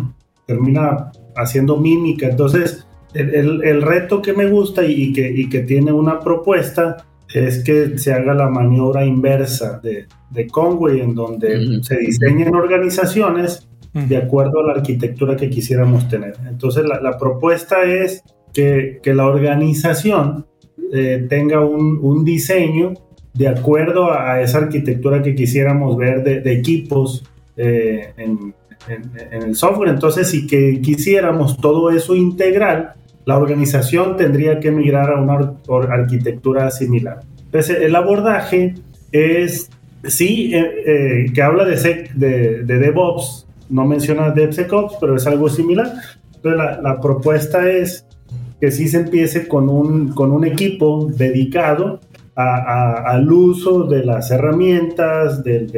[0.46, 2.28] termina haciendo mímica.
[2.28, 6.96] Entonces, el, reto que me gusta y que, que, tiene una propuesta
[7.32, 13.68] es que se haga la maniobra inversa de, de Conway, en donde se diseñen organizaciones
[13.92, 16.34] de acuerdo a la arquitectura que quisiéramos tener.
[16.48, 20.46] Entonces, la, propuesta es que, la organización
[20.92, 22.94] eh, tenga un, un diseño
[23.34, 27.24] de acuerdo a esa arquitectura que quisiéramos ver de, equipos
[27.56, 28.54] eh, en,
[29.30, 29.88] el software.
[29.88, 32.92] Entonces, si que quisiéramos todo eso integral,
[33.24, 35.54] la organización tendría que migrar a una
[35.90, 37.20] arquitectura similar.
[37.46, 38.74] Entonces, el abordaje
[39.10, 39.70] es,
[40.04, 45.48] sí, eh, eh, que habla de, de, de, DevOps, no menciona DevSecOps, pero es algo
[45.48, 45.90] similar.
[46.36, 48.06] Entonces, la, la propuesta es
[48.60, 52.00] que sí se empiece con un, con un equipo dedicado
[52.36, 55.68] al uso de las herramientas, de,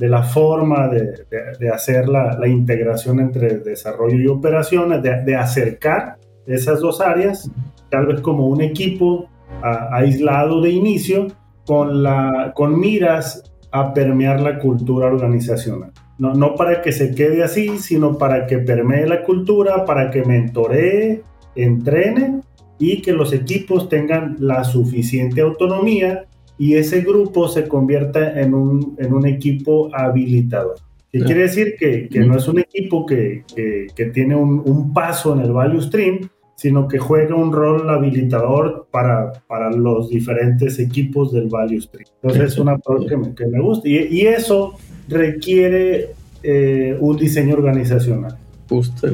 [0.00, 1.26] la, forma de,
[1.58, 7.50] de hacer la, integración entre desarrollo y operaciones, de, acercar esas dos áreas,
[7.90, 9.28] tal vez como un equipo
[9.62, 11.28] aislado de inicio,
[11.64, 15.92] con miras a permear la cultura organizacional.
[16.18, 20.24] No, no para que se quede así, sino para que permee la cultura, para que
[20.24, 21.22] mentoree,
[21.54, 22.40] entrene
[22.78, 26.26] y que los equipos tengan la suficiente autonomía
[26.58, 30.76] y ese grupo se convierta en un, en un equipo habilitador.
[31.12, 31.76] ¿Qué quiere decir?
[31.78, 35.80] Que, que, no es un equipo que, que, tiene un, un, paso en el value
[35.80, 42.06] stream, sino que juega un rol habilitador para, para los diferentes equipos del value stream.
[42.22, 43.88] Entonces es una cosa que me, que me gusta.
[43.88, 44.74] Y, y, eso
[45.08, 46.10] requiere
[46.42, 48.36] eh, un diseño organizacional.
[48.68, 49.06] Justo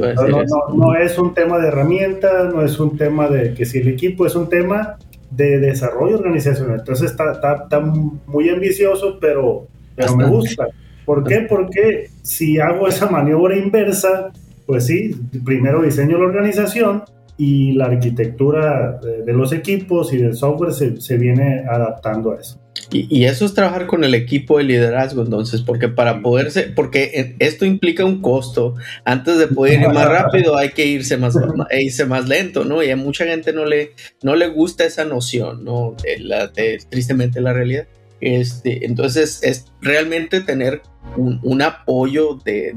[0.75, 4.27] no, es un tema de herramientas, no es un tema de que si el equipo
[4.27, 4.97] es un tema
[5.31, 6.79] de desarrollo organizacional.
[6.79, 10.69] Entonces está, está, muy ambicioso, pero, pero me gusta.
[11.05, 11.47] ¿Por qué?
[11.49, 14.31] Porque si hago esa maniobra inversa,
[14.67, 17.03] pues sí, primero diseño la organización
[17.37, 22.62] y la arquitectura de, los equipos y del software se, se viene adaptando a eso.
[22.91, 27.65] Y, eso es trabajar con el equipo de liderazgo, entonces, porque para poderse, porque esto
[27.65, 28.75] implica un costo.
[29.05, 31.35] Antes de poder ir más rápido, hay que irse más,
[31.71, 32.83] irse más lento, ¿no?
[32.83, 35.97] Y a mucha gente no le, no le gusta esa noción, ¿no?
[36.03, 36.53] De la,
[36.89, 37.87] tristemente la realidad.
[38.21, 40.83] Este, entonces, es realmente tener
[41.17, 42.75] un, apoyo de,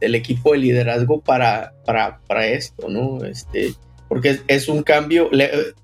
[0.00, 3.24] del equipo de liderazgo para, para, para esto, ¿no?
[3.24, 3.74] Este,
[4.08, 5.30] porque es un cambio,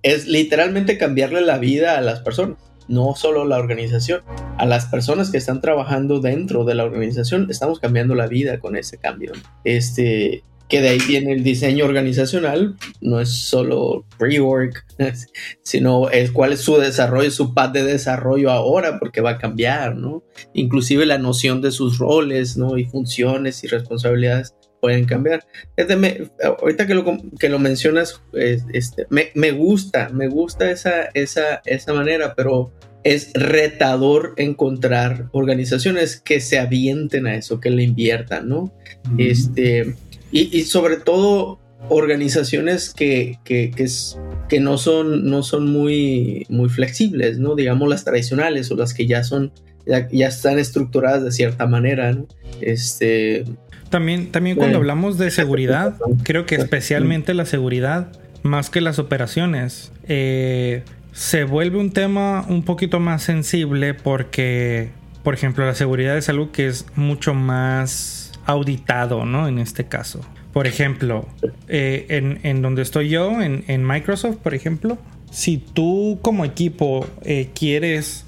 [0.03, 4.22] es literalmente cambiarle la vida a las personas no solo la organización,
[4.59, 8.76] a las personas que están trabajando dentro de la organización, estamos cambiando la vida con
[8.76, 9.33] ese cambio.
[9.64, 14.85] Este, que de ahí viene el diseño organizacional, no es solo rework,
[15.62, 19.96] sino es cuál es su desarrollo, su path de desarrollo ahora, porque va a cambiar,
[19.96, 20.24] ¿no?
[20.53, 22.76] Inclusive la noción de sus roles, ¿no?
[22.76, 25.47] Y funciones y responsabilidades pueden cambiar.
[26.59, 27.05] ahorita que lo,
[27.38, 33.33] que lo mencionas, este, me, me, gusta, me gusta esa, esa, esa manera, pero es
[33.35, 38.73] retador encontrar organizaciones que se avienten a eso, que le inviertan, ¿no?
[39.16, 39.95] Este,
[40.33, 43.71] y, sobre todo organizaciones que, que,
[44.49, 47.55] que, no son, no son muy, muy flexibles, ¿no?
[47.55, 49.53] Digamos las tradicionales o las que ya son,
[49.87, 52.29] ya, están estructuradas de cierta manera, ¿no?
[52.61, 53.45] Este,
[53.90, 59.92] también, también cuando hablamos de seguridad, creo que especialmente la seguridad, más que las operaciones,
[60.09, 64.90] eh, se vuelve un tema un poquito más sensible porque,
[65.24, 69.48] por ejemplo, la seguridad es algo que es mucho más auditado, ¿no?
[69.48, 70.20] En este caso.
[70.53, 71.29] Por ejemplo,
[71.68, 74.98] eh, en, donde estoy yo, en, Microsoft, por ejemplo,
[75.31, 78.24] si tú como equipo eh, quieres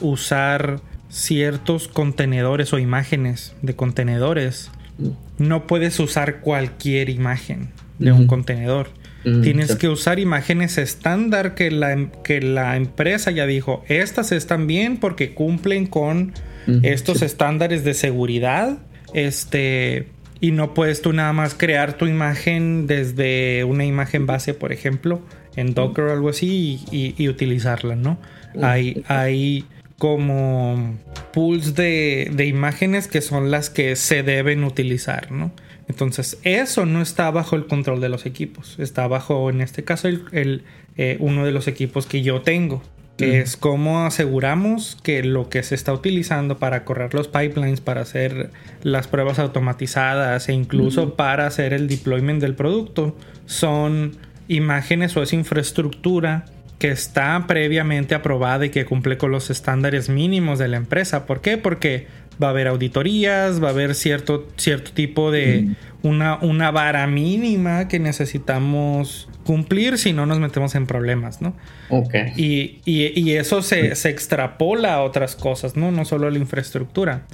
[0.00, 0.80] usar
[1.12, 4.70] ciertos contenedores o imágenes de contenedores,
[5.38, 8.88] no puedes usar cualquier imagen de un contenedor.
[9.22, 14.66] Tienes que usar imágenes estándar que la, em, que la empresa ya dijo, estas están
[14.66, 16.32] bien porque cumplen con
[16.82, 18.78] estos estándares de seguridad.
[19.14, 20.08] Este,
[20.40, 25.20] y no puedes tú nada más crear tu imagen desde una imagen base, por ejemplo,
[25.56, 28.18] en Docker o algo así y, utilizarla, ¿no?
[28.60, 29.64] Hay, hay
[30.02, 30.98] como
[31.32, 35.52] pools de, de, imágenes que son las que se deben utilizar, ¿no?
[35.86, 38.80] Entonces, eso no está bajo el control de los equipos.
[38.80, 40.64] Está bajo, en este caso, el,
[40.96, 42.82] eh, uno de los equipos que yo tengo.
[43.16, 48.00] Que es cómo aseguramos que lo que se está utilizando para correr los pipelines, para
[48.00, 48.50] hacer
[48.82, 54.16] las pruebas automatizadas e incluso para hacer el deployment del producto, son
[54.48, 56.46] imágenes o es infraestructura
[56.82, 61.26] que está previamente aprobada y que cumple con los estándares mínimos de la empresa.
[61.26, 61.56] ¿Por qué?
[61.56, 62.08] Porque
[62.42, 67.86] va a haber auditorías, va a haber cierto, cierto tipo de una, una vara mínima
[67.86, 71.56] que necesitamos cumplir si no nos metemos en problemas, ¿no?
[71.88, 72.14] Ok.
[72.36, 75.92] Y, y, eso se, se, extrapola a otras cosas, ¿no?
[75.92, 77.28] No solo a la infraestructura.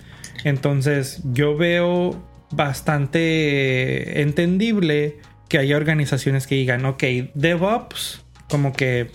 [0.45, 5.17] Entonces, yo veo bastante entendible
[5.49, 9.11] que haya organizaciones que digan, ok, DevOps, como que,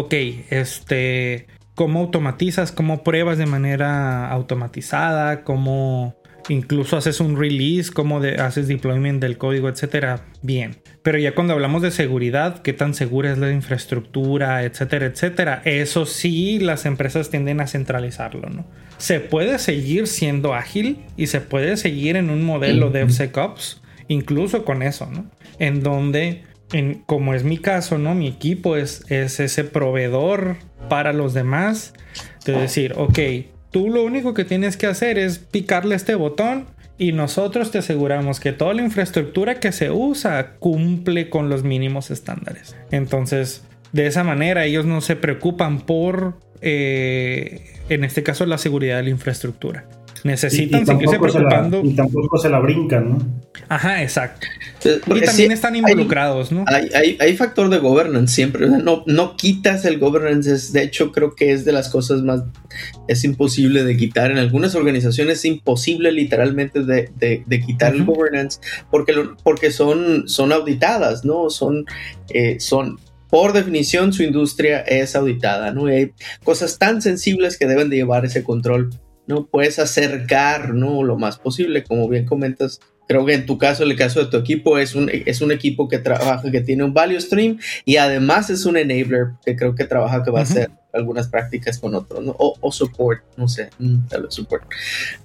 [0.00, 0.14] ok,
[0.50, 6.16] este cómo automatizas, cómo pruebas de manera automatizada, cómo
[6.48, 10.78] incluso haces un release, cómo haces deployment del código, etcétera, bien.
[11.02, 16.06] Pero ya cuando hablamos de seguridad, qué tan segura es la infraestructura, etcétera, etcétera, eso
[16.06, 18.66] sí las empresas tienden a centralizarlo, ¿no?
[18.96, 24.64] Se puede seguir siendo ágil y se puede seguir en un modelo de DevSecOps, incluso
[24.64, 25.26] con eso, ¿no?
[25.60, 26.42] En donde
[27.06, 28.14] como es mi caso, ¿no?
[28.14, 30.56] Mi equipo es, es ese proveedor
[30.88, 31.94] para los demás.
[32.44, 33.18] De decir, ok,
[33.70, 36.66] tú lo único que tienes que hacer es picarle este botón
[36.98, 42.10] y nosotros te aseguramos que toda la infraestructura que se usa cumple con los mínimos
[42.10, 42.76] estándares.
[42.90, 48.96] Entonces, de esa manera ellos no se preocupan por, eh, en este caso, la seguridad
[48.96, 49.86] de la infraestructura.
[50.24, 51.80] Necesitan seguirse preocupando.
[51.84, 53.18] y tampoco se la brincan, ¿no?
[53.68, 54.46] Ajá, exacto.
[54.84, 56.64] y también están involucrados, ¿no?
[56.66, 58.68] Hay, hay, factor de governance siempre.
[58.68, 60.72] no, no quitas el governance.
[60.72, 62.42] de hecho, creo que es de las cosas más.
[63.08, 64.30] Es imposible de quitar.
[64.30, 70.52] En algunas organizaciones es imposible, literalmente, de, de, quitar el governance porque, porque son, son
[70.52, 71.50] auditadas, ¿no?
[71.50, 71.84] Son,
[72.30, 72.98] eh, son
[73.30, 75.86] por definición su industria es auditada, ¿no?
[75.86, 76.12] hay
[76.44, 78.90] cosas tan sensibles que deben de llevar ese control
[79.28, 79.46] ¿no?
[79.46, 81.04] Puedes acercar, ¿no?
[81.04, 82.80] Lo más posible, como bien comentas.
[83.06, 85.52] Creo que en tu caso, en el caso de tu equipo, es un, es un
[85.52, 89.74] equipo que trabaja, que tiene un value stream y además es un enabler que creo
[89.74, 92.34] que trabaja, que va a hacer algunas prácticas con otros, ¿no?
[92.38, 94.64] O, support, no sé, mm, tal vez support.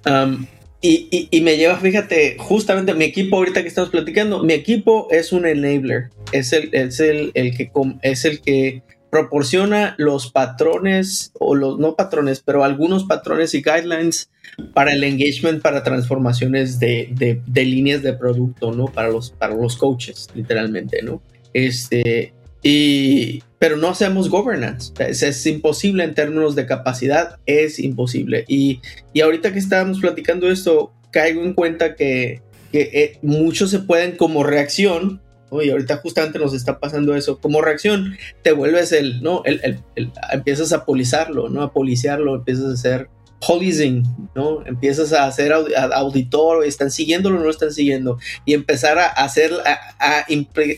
[0.06, 0.46] Um,
[0.80, 5.32] y, y, me lleva, fíjate, justamente mi equipo ahorita que estamos platicando, mi equipo es
[5.32, 7.70] un enabler, es el, es el, el que,
[8.02, 8.82] es el que
[9.14, 14.28] proporciona los patrones o los no patrones, pero algunos patrones y guidelines
[14.72, 18.86] para el engagement, para transformaciones de, de, líneas de producto, ¿no?
[18.86, 21.22] Para los, para los coaches, literalmente, ¿no?
[21.52, 24.92] Este, y, pero no hacemos governance.
[24.98, 28.44] Es, es, imposible en términos de capacidad, es imposible.
[28.48, 28.80] Y,
[29.12, 32.42] y ahorita que estábamos platicando esto, caigo en cuenta que,
[32.72, 35.22] que eh, muchos se pueden como reacción
[35.62, 37.38] y ahorita justamente nos está pasando eso.
[37.38, 39.42] Como reacción, te vuelves el, ¿no?
[39.44, 41.62] El, el, empiezas a polizarlo, ¿no?
[41.62, 43.08] A policiarlo, empiezas a ser
[43.46, 44.02] policing,
[44.34, 44.64] ¿no?
[44.66, 50.26] Empiezas a hacer auditor, están siguiéndolo o no están siguiendo, y empezar a hacer, a,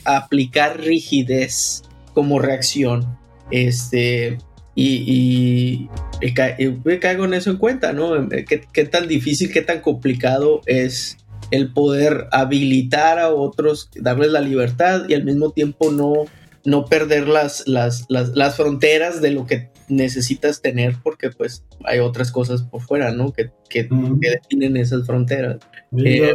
[0.05, 1.83] aplicar rigidez
[2.15, 3.19] como reacción.
[3.51, 4.39] Este,
[4.75, 5.89] y,
[6.21, 8.29] y, caigo en eso en cuenta, ¿no?
[8.29, 11.19] ¿Qué, ¿Qué, tan difícil, qué tan complicado es
[11.51, 16.25] el poder habilitar a otros, darles la libertad y al mismo tiempo no,
[16.65, 22.33] no perder las, las, las, fronteras de lo que necesitas tener porque pues hay otras
[22.33, 23.33] cosas por fuera, ¿no?
[23.33, 23.89] Que, que,
[24.21, 25.59] definen esas fronteras.
[25.97, 26.35] Eh,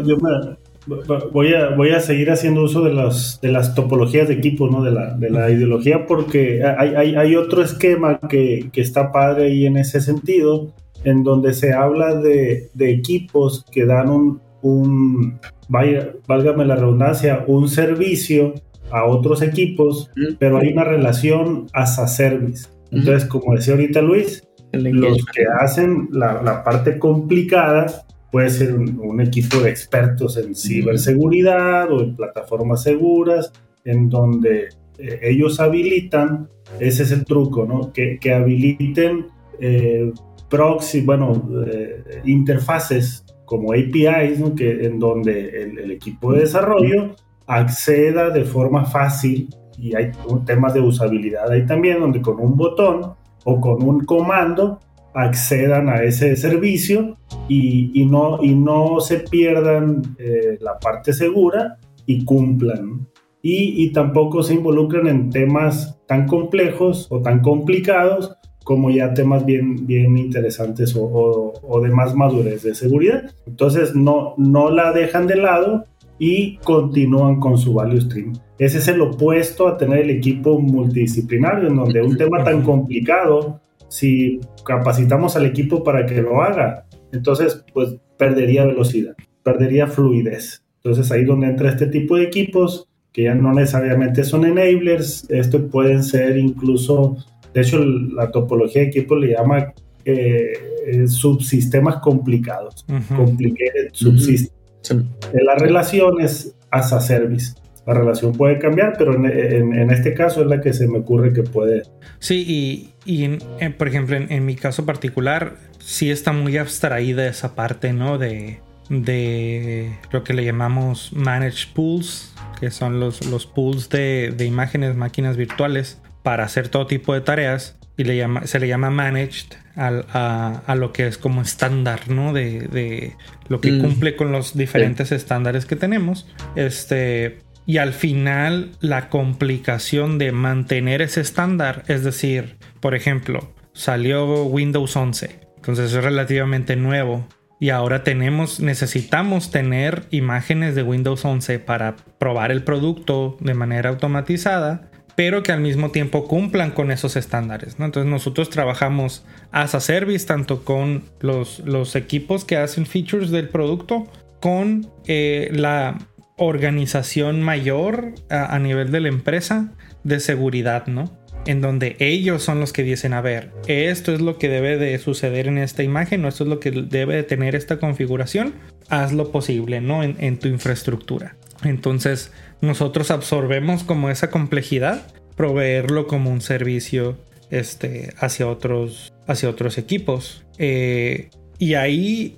[1.34, 4.82] voy, a, voy a seguir haciendo uso de, las, de las topologías de equipo, ¿no?
[4.82, 9.48] De la, de la ideología porque hay, hay, hay otro esquema que, que, está padre
[9.48, 15.40] ahí en ese sentido, en donde se habla de, de equipos que dan un, un,
[15.70, 18.54] vaya, válgame la redundancia, un servicio
[18.92, 22.68] a otros equipos, pero hay una relación as a service.
[22.92, 24.44] Entonces, como decía ahorita Luis,
[24.74, 32.02] los que hacen la, parte complicada puede ser un, equipo de expertos en ciberseguridad o
[32.02, 33.52] en plataformas seguras,
[33.84, 36.50] en donde eh, ellos habilitan,
[36.80, 37.92] ese es el truco, ¿no?
[37.92, 39.28] Que, que habiliten
[39.60, 40.12] eh,
[40.50, 48.46] proxy, bueno, eh, interfaces como APIs, que, en donde el, equipo de desarrollo acceda de
[48.46, 50.12] forma fácil y hay
[50.46, 54.80] temas de usabilidad ahí también, donde con un botón o con un comando
[55.14, 57.18] accedan a ese servicio
[57.50, 63.06] y, no, y no se pierdan eh, la parte segura y cumplan.
[63.42, 69.46] Y, y, tampoco se involucran en temas tan complejos o tan complicados como ya temas
[69.46, 73.32] bien, bien interesantes o, o, de más madurez de seguridad.
[73.48, 75.86] Entonces no, no la dejan de lado
[76.20, 78.34] y continúan con su value stream.
[78.60, 83.60] Ese es el opuesto a tener el equipo multidisciplinario, en donde un tema tan complicado,
[83.88, 90.64] si capacitamos al equipo para que lo haga, entonces pues perdería velocidad, perdería fluidez.
[90.84, 95.68] Entonces ahí donde entra este tipo de equipos, que ya no necesariamente son enablers, esto
[95.68, 97.18] pueden ser incluso
[97.54, 99.74] de hecho, la topología de equipo le llama
[100.06, 100.54] eh,
[100.88, 102.86] eh, subsistemas complicados.
[103.16, 104.52] Complicated subsystems.
[104.90, 107.54] En las relaciones as a service.
[107.86, 111.42] La relación puede cambiar, pero en, este caso es la que se me ocurre que
[111.42, 111.84] puede.
[112.20, 113.38] Sí, y,
[113.78, 118.20] por ejemplo, en, mi caso particular, sí está muy abstraída esa parte, ¿no?
[118.20, 124.46] De, de lo que le llamamos managed pools, que son los, los pools de, de
[124.46, 128.90] imágenes, máquinas virtuales para hacer todo tipo de tareas y le llama, se le llama
[128.90, 132.34] managed a, lo que es como estándar, ¿no?
[132.34, 133.16] De,
[133.48, 133.82] lo que mm.
[133.82, 136.28] cumple con los diferentes estándares que tenemos.
[136.56, 144.44] Este, y al final la complicación de mantener ese estándar, es decir, por ejemplo, salió
[144.46, 147.28] Windows 11, entonces es relativamente nuevo.
[147.60, 153.92] Y ahora tenemos, necesitamos tener imágenes de Windows 11 para probar el producto de manera
[153.92, 157.80] automatizada pero que al mismo tiempo cumplan con esos estándares.
[157.80, 157.86] ¿no?
[157.86, 163.50] Entonces nosotros trabajamos as a service tanto con los, los equipos que hacen features del
[163.50, 164.08] producto,
[164.40, 165.98] con eh, la
[166.38, 169.72] organización mayor a, nivel de la empresa
[170.04, 171.21] de seguridad, ¿no?
[171.46, 174.98] En donde ellos son los que dicen, a ver, esto es lo que debe de
[175.00, 178.54] suceder en esta imagen, o esto es lo que debe de tener esta configuración,
[178.90, 180.04] haz lo posible, ¿no?
[180.04, 181.36] En, tu infraestructura.
[181.64, 182.32] Entonces,
[182.62, 187.18] nosotros absorbemos como esa complejidad, proveerlo como un servicio
[187.50, 190.44] este, hacia, otros, hacia otros equipos.
[190.60, 192.36] Eh, y ahí,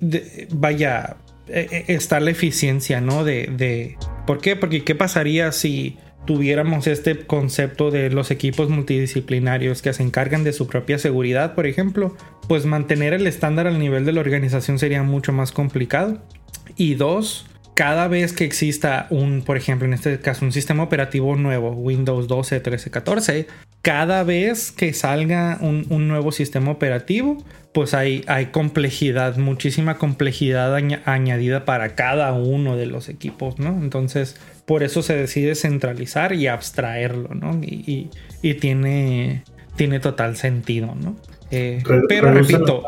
[0.52, 3.24] vaya, e, e, está la eficiencia, ¿no?
[3.24, 4.56] De, de, ¿Por qué?
[4.56, 10.54] Porque ¿qué pasaría si tuviéramos este concepto de los equipos multidisciplinarios que se encargan de
[10.54, 12.16] su propia seguridad, por ejemplo?
[12.48, 16.22] Pues mantener el estándar al nivel de la organización sería mucho más complicado.
[16.78, 17.46] Y dos,
[17.76, 22.28] cada vez que exista un, por ejemplo, en este caso, un sistema operativo nuevo, Windows
[22.28, 23.48] 12, 13, 14,
[23.82, 27.38] cada vez que salga un, nuevo sistema operativo,
[27.74, 30.74] pues hay, complejidad, muchísima complejidad
[31.06, 33.70] añadida para cada uno de los equipos, ¿no?
[33.82, 37.60] Entonces, por eso se decide centralizar y abstraerlo, ¿no?
[37.62, 38.10] Y,
[38.60, 39.44] tiene,
[39.76, 41.16] tiene total sentido, ¿no?
[41.52, 42.84] Eh, pero repito,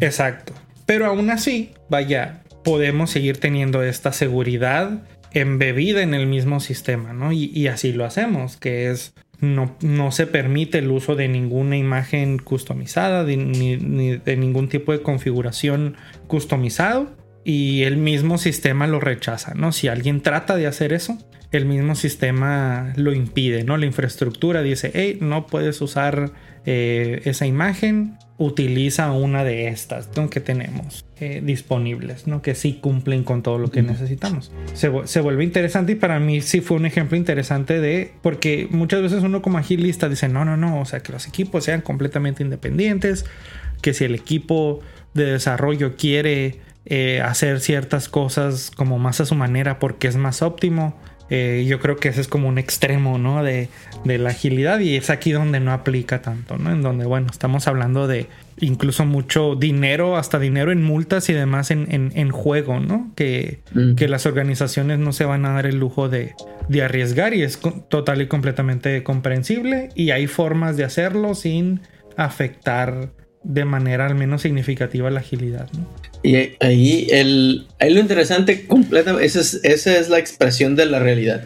[0.00, 0.52] exacto.
[0.86, 7.32] Pero aún así, vaya, podemos seguir teniendo esta seguridad embebida en el mismo sistema, ¿no?
[7.32, 12.38] Y, así lo hacemos, que es no, no, se permite el uso de ninguna imagen
[12.38, 13.76] customizada, ni,
[14.16, 17.10] de ningún tipo de configuración customizado,
[17.48, 19.72] y el mismo sistema lo rechaza, ¿no?
[19.72, 21.16] Si alguien trata de hacer eso,
[21.50, 23.78] el mismo sistema lo impide, ¿no?
[23.78, 26.32] La infraestructura dice, hey, no puedes usar
[26.66, 32.42] eh, esa imagen utiliza una de estas que tenemos eh, disponibles, ¿no?
[32.42, 34.52] que sí cumplen con todo lo que necesitamos.
[34.74, 39.00] Se, se, vuelve interesante y para mí sí fue un ejemplo interesante de, porque muchas
[39.00, 42.42] veces uno como agilista dice, no, no, no, o sea, que los equipos sean completamente
[42.42, 43.24] independientes,
[43.80, 44.80] que si el equipo
[45.14, 46.60] de desarrollo quiere
[46.90, 50.98] eh, hacer ciertas cosas como más a su manera porque es más óptimo,
[51.30, 53.42] eh, yo creo que ese es como un extremo, ¿no?
[53.42, 53.68] De,
[54.04, 56.72] la agilidad y es aquí donde no aplica tanto, ¿no?
[56.72, 58.28] En donde, bueno, estamos hablando de
[58.58, 63.12] incluso mucho dinero, hasta dinero en multas y demás en, juego, ¿no?
[63.16, 63.96] Que, mm.
[63.96, 66.34] que, las organizaciones no se van a dar el lujo de,
[66.68, 67.60] de arriesgar y es
[67.90, 71.82] total y completamente comprensible y hay formas de hacerlo sin
[72.16, 73.10] afectar
[73.42, 75.68] de manera al menos significativa la agilidad.
[75.72, 75.86] ¿no?
[76.22, 80.98] Y ahí, el, ahí lo interesante, completamente, esa es, esa es la expresión de la
[80.98, 81.44] realidad.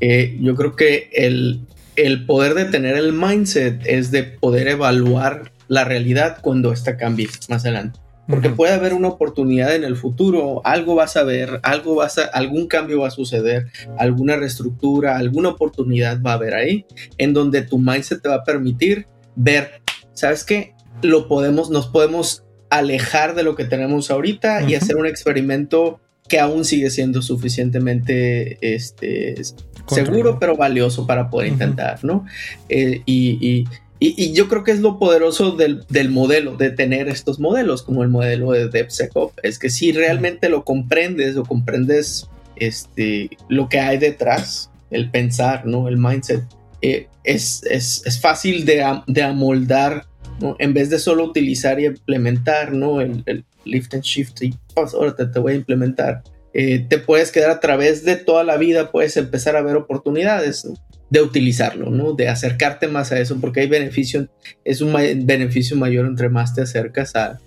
[0.00, 1.60] Eh, yo creo que el,
[1.96, 7.28] el poder de tener el mindset es de poder evaluar la realidad cuando esta cambie
[7.48, 7.98] más adelante.
[8.28, 12.24] Porque puede haber una oportunidad en el futuro, algo vas a ver, algo vas a,
[12.24, 13.66] algún cambio va a suceder,
[13.98, 16.86] alguna reestructura, alguna oportunidad va a haber ahí,
[17.18, 19.80] en donde tu mindset te va a permitir ver,
[20.12, 20.74] ¿sabes qué?
[21.02, 26.40] Lo podemos, nos podemos alejar de lo que tenemos ahorita y hacer un experimento que
[26.40, 29.34] aún sigue siendo suficientemente este,
[29.86, 32.26] seguro, pero valioso para poder intentar, ¿no?
[32.68, 33.64] Eh, y,
[33.98, 38.52] yo creo que es lo poderoso del, modelo, de tener estos modelos, como el modelo
[38.52, 44.70] de DevSecOps, es que si realmente lo comprendes o comprendes este, lo que hay detrás,
[44.90, 45.88] el pensar, ¿no?
[45.88, 46.44] El mindset,
[46.82, 50.04] eh, es, es, fácil de, de amoldar
[50.58, 53.00] en vez de solo utilizar y implementar, ¿no?
[53.00, 56.22] El, lift and shift y pues, ahora te, voy a implementar.
[56.54, 60.68] Eh, te puedes quedar a través de toda la vida, puedes empezar a ver oportunidades
[61.10, 62.12] de utilizarlo, ¿no?
[62.12, 64.28] De acercarte más a eso, porque hay beneficio,
[64.64, 64.92] es un
[65.26, 67.40] beneficio mayor entre más te acercas a,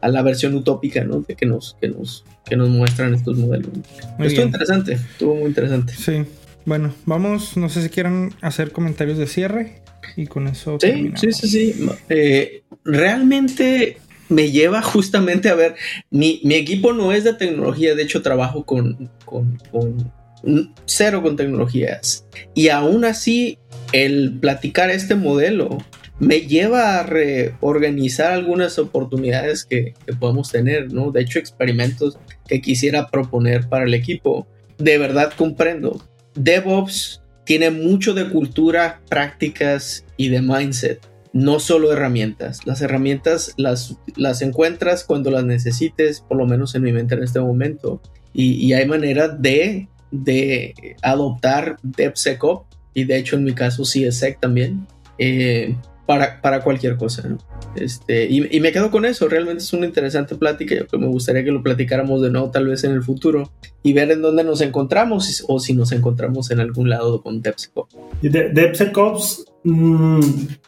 [0.00, 1.20] a la versión utópica, ¿no?
[1.20, 3.70] De que nos, que nos, que nos muestran estos modelos.
[4.18, 5.94] estuvo interesante, estuvo muy interesante.
[5.94, 6.24] Sí.
[6.64, 9.80] Bueno, vamos, no sé si quieran hacer comentarios de ciebre
[10.16, 10.78] y con eso.
[10.80, 11.88] Sí, sí, sí, sí.
[12.08, 15.76] Eh, realmente me lleva justamente a ver,
[16.10, 19.58] mi, equipo no es de tecnología, de hecho trabajo con, con,
[20.84, 22.26] cero con tecnologías.
[22.54, 23.58] Y aún así,
[23.92, 25.78] el platicar este modelo
[26.18, 31.12] me lleva a reorganizar algunas oportunidades que, que, podemos tener, ¿no?
[31.12, 34.46] De hecho, experimentos que quisiera proponer para el equipo.
[34.78, 36.02] De verdad comprendo.
[36.34, 41.00] DevOps tiene mucho de cultura, prácticas y de mindset,
[41.32, 42.66] no solo herramientas.
[42.66, 47.22] Las herramientas las, las encuentras cuando las necesites, por lo menos en mi mente en
[47.22, 48.02] este momento.
[48.34, 54.86] Y, hay manera de, de adoptar DevSecOps y de hecho en mi caso CSEC también.
[55.16, 55.74] Eh,
[56.08, 57.36] para, para cualquier cosa, ¿no?
[57.76, 61.44] Este, y, y, me quedo con eso, realmente es una interesante plática, que me gustaría
[61.44, 63.50] que lo platicáramos de nuevo tal vez en el futuro
[63.82, 67.94] y ver en dónde nos encontramos o si nos encontramos en algún lado con DevSecOps.
[68.22, 70.20] DevSecOps mm,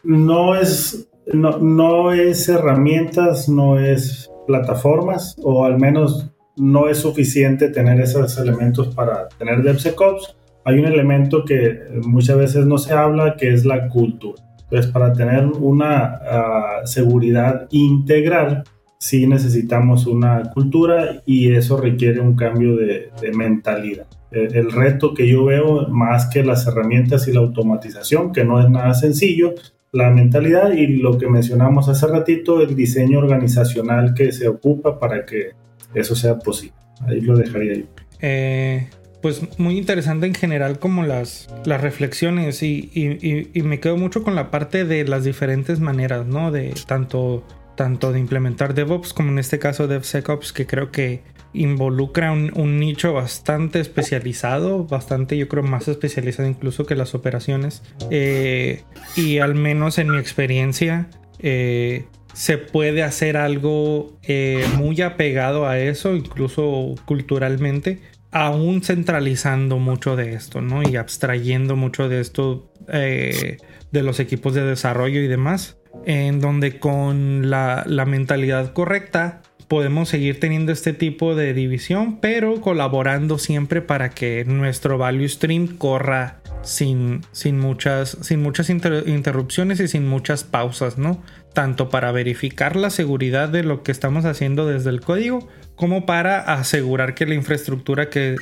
[0.05, 6.28] no, es, no, no es herramientas, no es plataformas o al menos
[6.59, 10.36] no es suficiente tener esos elementos para tener DevSecOps.
[10.66, 15.12] Hay un elemento que muchas veces no se habla que es la cultura entonces, para
[15.12, 18.62] tener una ah, seguridad integral,
[18.98, 24.06] sí necesitamos una cultura y eso requiere un cambio de, mentalidad.
[24.30, 28.60] El, el, reto que yo veo, más que las herramientas y la automatización, que no
[28.60, 29.54] es nada sencillo,
[29.90, 35.26] la mentalidad y lo que mencionamos hace ratito, el diseño organizacional que se ocupa para
[35.26, 35.50] que
[35.94, 36.76] eso sea posible.
[37.00, 37.86] Ahí lo dejaría yo.
[38.20, 38.88] Eh,
[39.22, 44.50] pues muy interesante en general como las, las reflexiones y, me quedo mucho con la
[44.50, 46.50] parte de las diferentes maneras, ¿no?
[46.50, 47.44] De tanto,
[47.76, 53.12] tanto de implementar DevOps como en este caso DevSecOps que creo que involucra un, nicho
[53.12, 58.82] bastante especializado, bastante yo creo más especializado incluso que las operaciones eh,
[59.16, 61.08] y al menos en mi experiencia
[61.40, 68.00] eh, se puede hacer algo eh, muy apegado a eso, incluso culturalmente,
[68.30, 70.82] aún centralizando mucho de esto, ¿no?
[70.88, 73.58] Y abstrayendo mucho de esto eh,
[73.92, 80.40] de los equipos de desarrollo y demás, en donde con la, mentalidad correcta podemos seguir
[80.40, 87.22] teniendo este tipo de división, pero colaborando siempre para que nuestro value stream corra sin,
[87.32, 91.22] sin muchas, sin muchas interrupciones y sin muchas pausas, ¿no?
[91.52, 96.40] Tanto para verificar la seguridad de lo que estamos haciendo desde el código, como para
[96.40, 98.36] asegurar que la infraestructura que,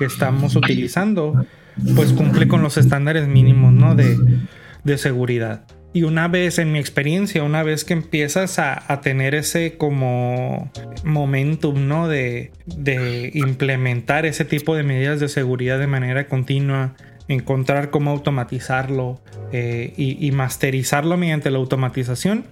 [0.00, 1.46] estamos utilizando
[1.94, 3.94] pues cumple con los estándares mínimos ¿no?
[3.94, 5.64] de, seguridad.
[5.94, 10.70] Y una vez, en mi experiencia, una vez que empiezas a, tener ese como
[11.04, 12.08] momentum, ¿no?
[12.08, 16.94] De, de implementar ese tipo de medidas de seguridad de manera continua,
[17.28, 19.20] encontrar cómo automatizarlo
[19.52, 22.46] eh, y, y, masterizarlo mediante la automatización,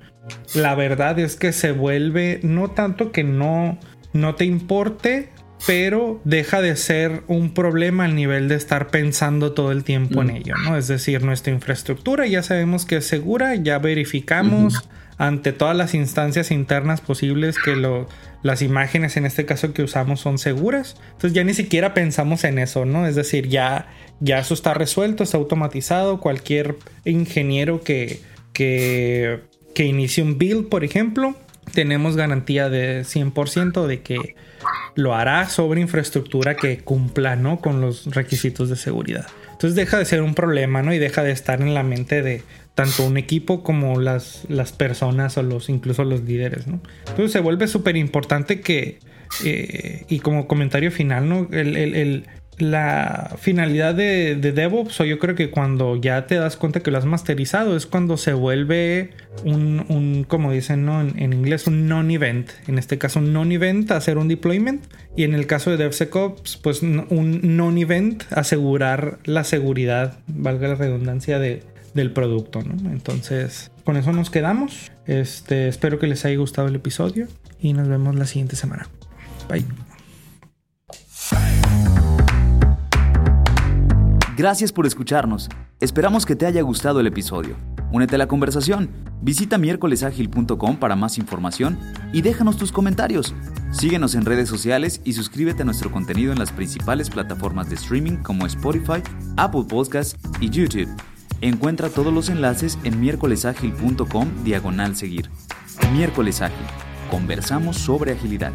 [0.54, 3.78] la verdad es que se vuelve no tanto que no,
[4.12, 5.30] no te importe,
[5.66, 10.30] pero deja de ser un problema al nivel de estar pensando todo el tiempo en
[10.30, 10.76] ello, ¿no?
[10.76, 16.50] Es decir, nuestra infraestructura ya sabemos que es segura, ya verificamos ante todas las instancias
[16.50, 18.08] internas posibles que lo,
[18.42, 20.96] las imágenes en este caso que usamos son seguras.
[21.12, 23.06] Entonces ya ni siquiera pensamos en eso, ¿no?
[23.06, 23.88] Es decir, ya,
[24.20, 26.20] ya eso está resuelto, está automatizado.
[26.20, 28.20] Cualquier ingeniero que,
[28.52, 29.40] que,
[29.74, 31.34] que inicie un build, por ejemplo,
[31.72, 34.36] tenemos garantía de 100% de que
[34.94, 37.60] lo hará sobre infraestructura que cumpla ¿no?
[37.60, 39.26] con los requisitos de seguridad.
[39.52, 40.92] Entonces deja de ser un problema ¿no?
[40.92, 42.42] y deja de estar en la mente de
[42.74, 46.66] tanto un equipo como las, las personas o los, incluso los líderes.
[46.66, 46.80] ¿no?
[47.08, 48.98] Entonces se vuelve súper importante que,
[49.44, 51.48] eh, y como comentario final, ¿no?
[51.52, 52.26] el, el
[52.60, 56.98] la finalidad de, DevOps, o yo creo que cuando ya te das cuenta que lo
[56.98, 59.10] has masterizado, es cuando se vuelve
[59.44, 62.50] un, como dicen en, inglés, un non-event.
[62.66, 64.84] En este caso, un non-event, hacer un deployment.
[65.16, 71.38] Y en el caso de DevSecOps, pues un non-event, asegurar la seguridad, valga la redundancia,
[71.38, 71.62] de,
[71.94, 72.60] del producto.
[72.60, 74.90] Entonces, con eso nos quedamos.
[75.06, 77.26] Este, espero que les haya gustado el episodio
[77.60, 78.88] y nos vemos la siguiente semana.
[79.48, 79.64] Bye.
[84.40, 85.50] Gracias por escucharnos.
[85.80, 87.56] Esperamos que te haya gustado el episodio.
[87.92, 88.88] Únete a la conversación.
[89.20, 91.78] Visita miércolesagil.com para más información
[92.14, 93.34] y déjanos tus comentarios.
[93.70, 98.16] Síguenos en redes sociales y suscríbete a nuestro contenido en las principales plataformas de streaming
[98.22, 99.02] como Spotify,
[99.36, 100.88] Apple Podcasts y YouTube.
[101.42, 105.28] Encuentra todos los enlaces en miércolesagil.com diagonal seguir.
[105.92, 106.66] Miércoles Ágil.
[107.10, 108.54] Conversamos sobre agilidad.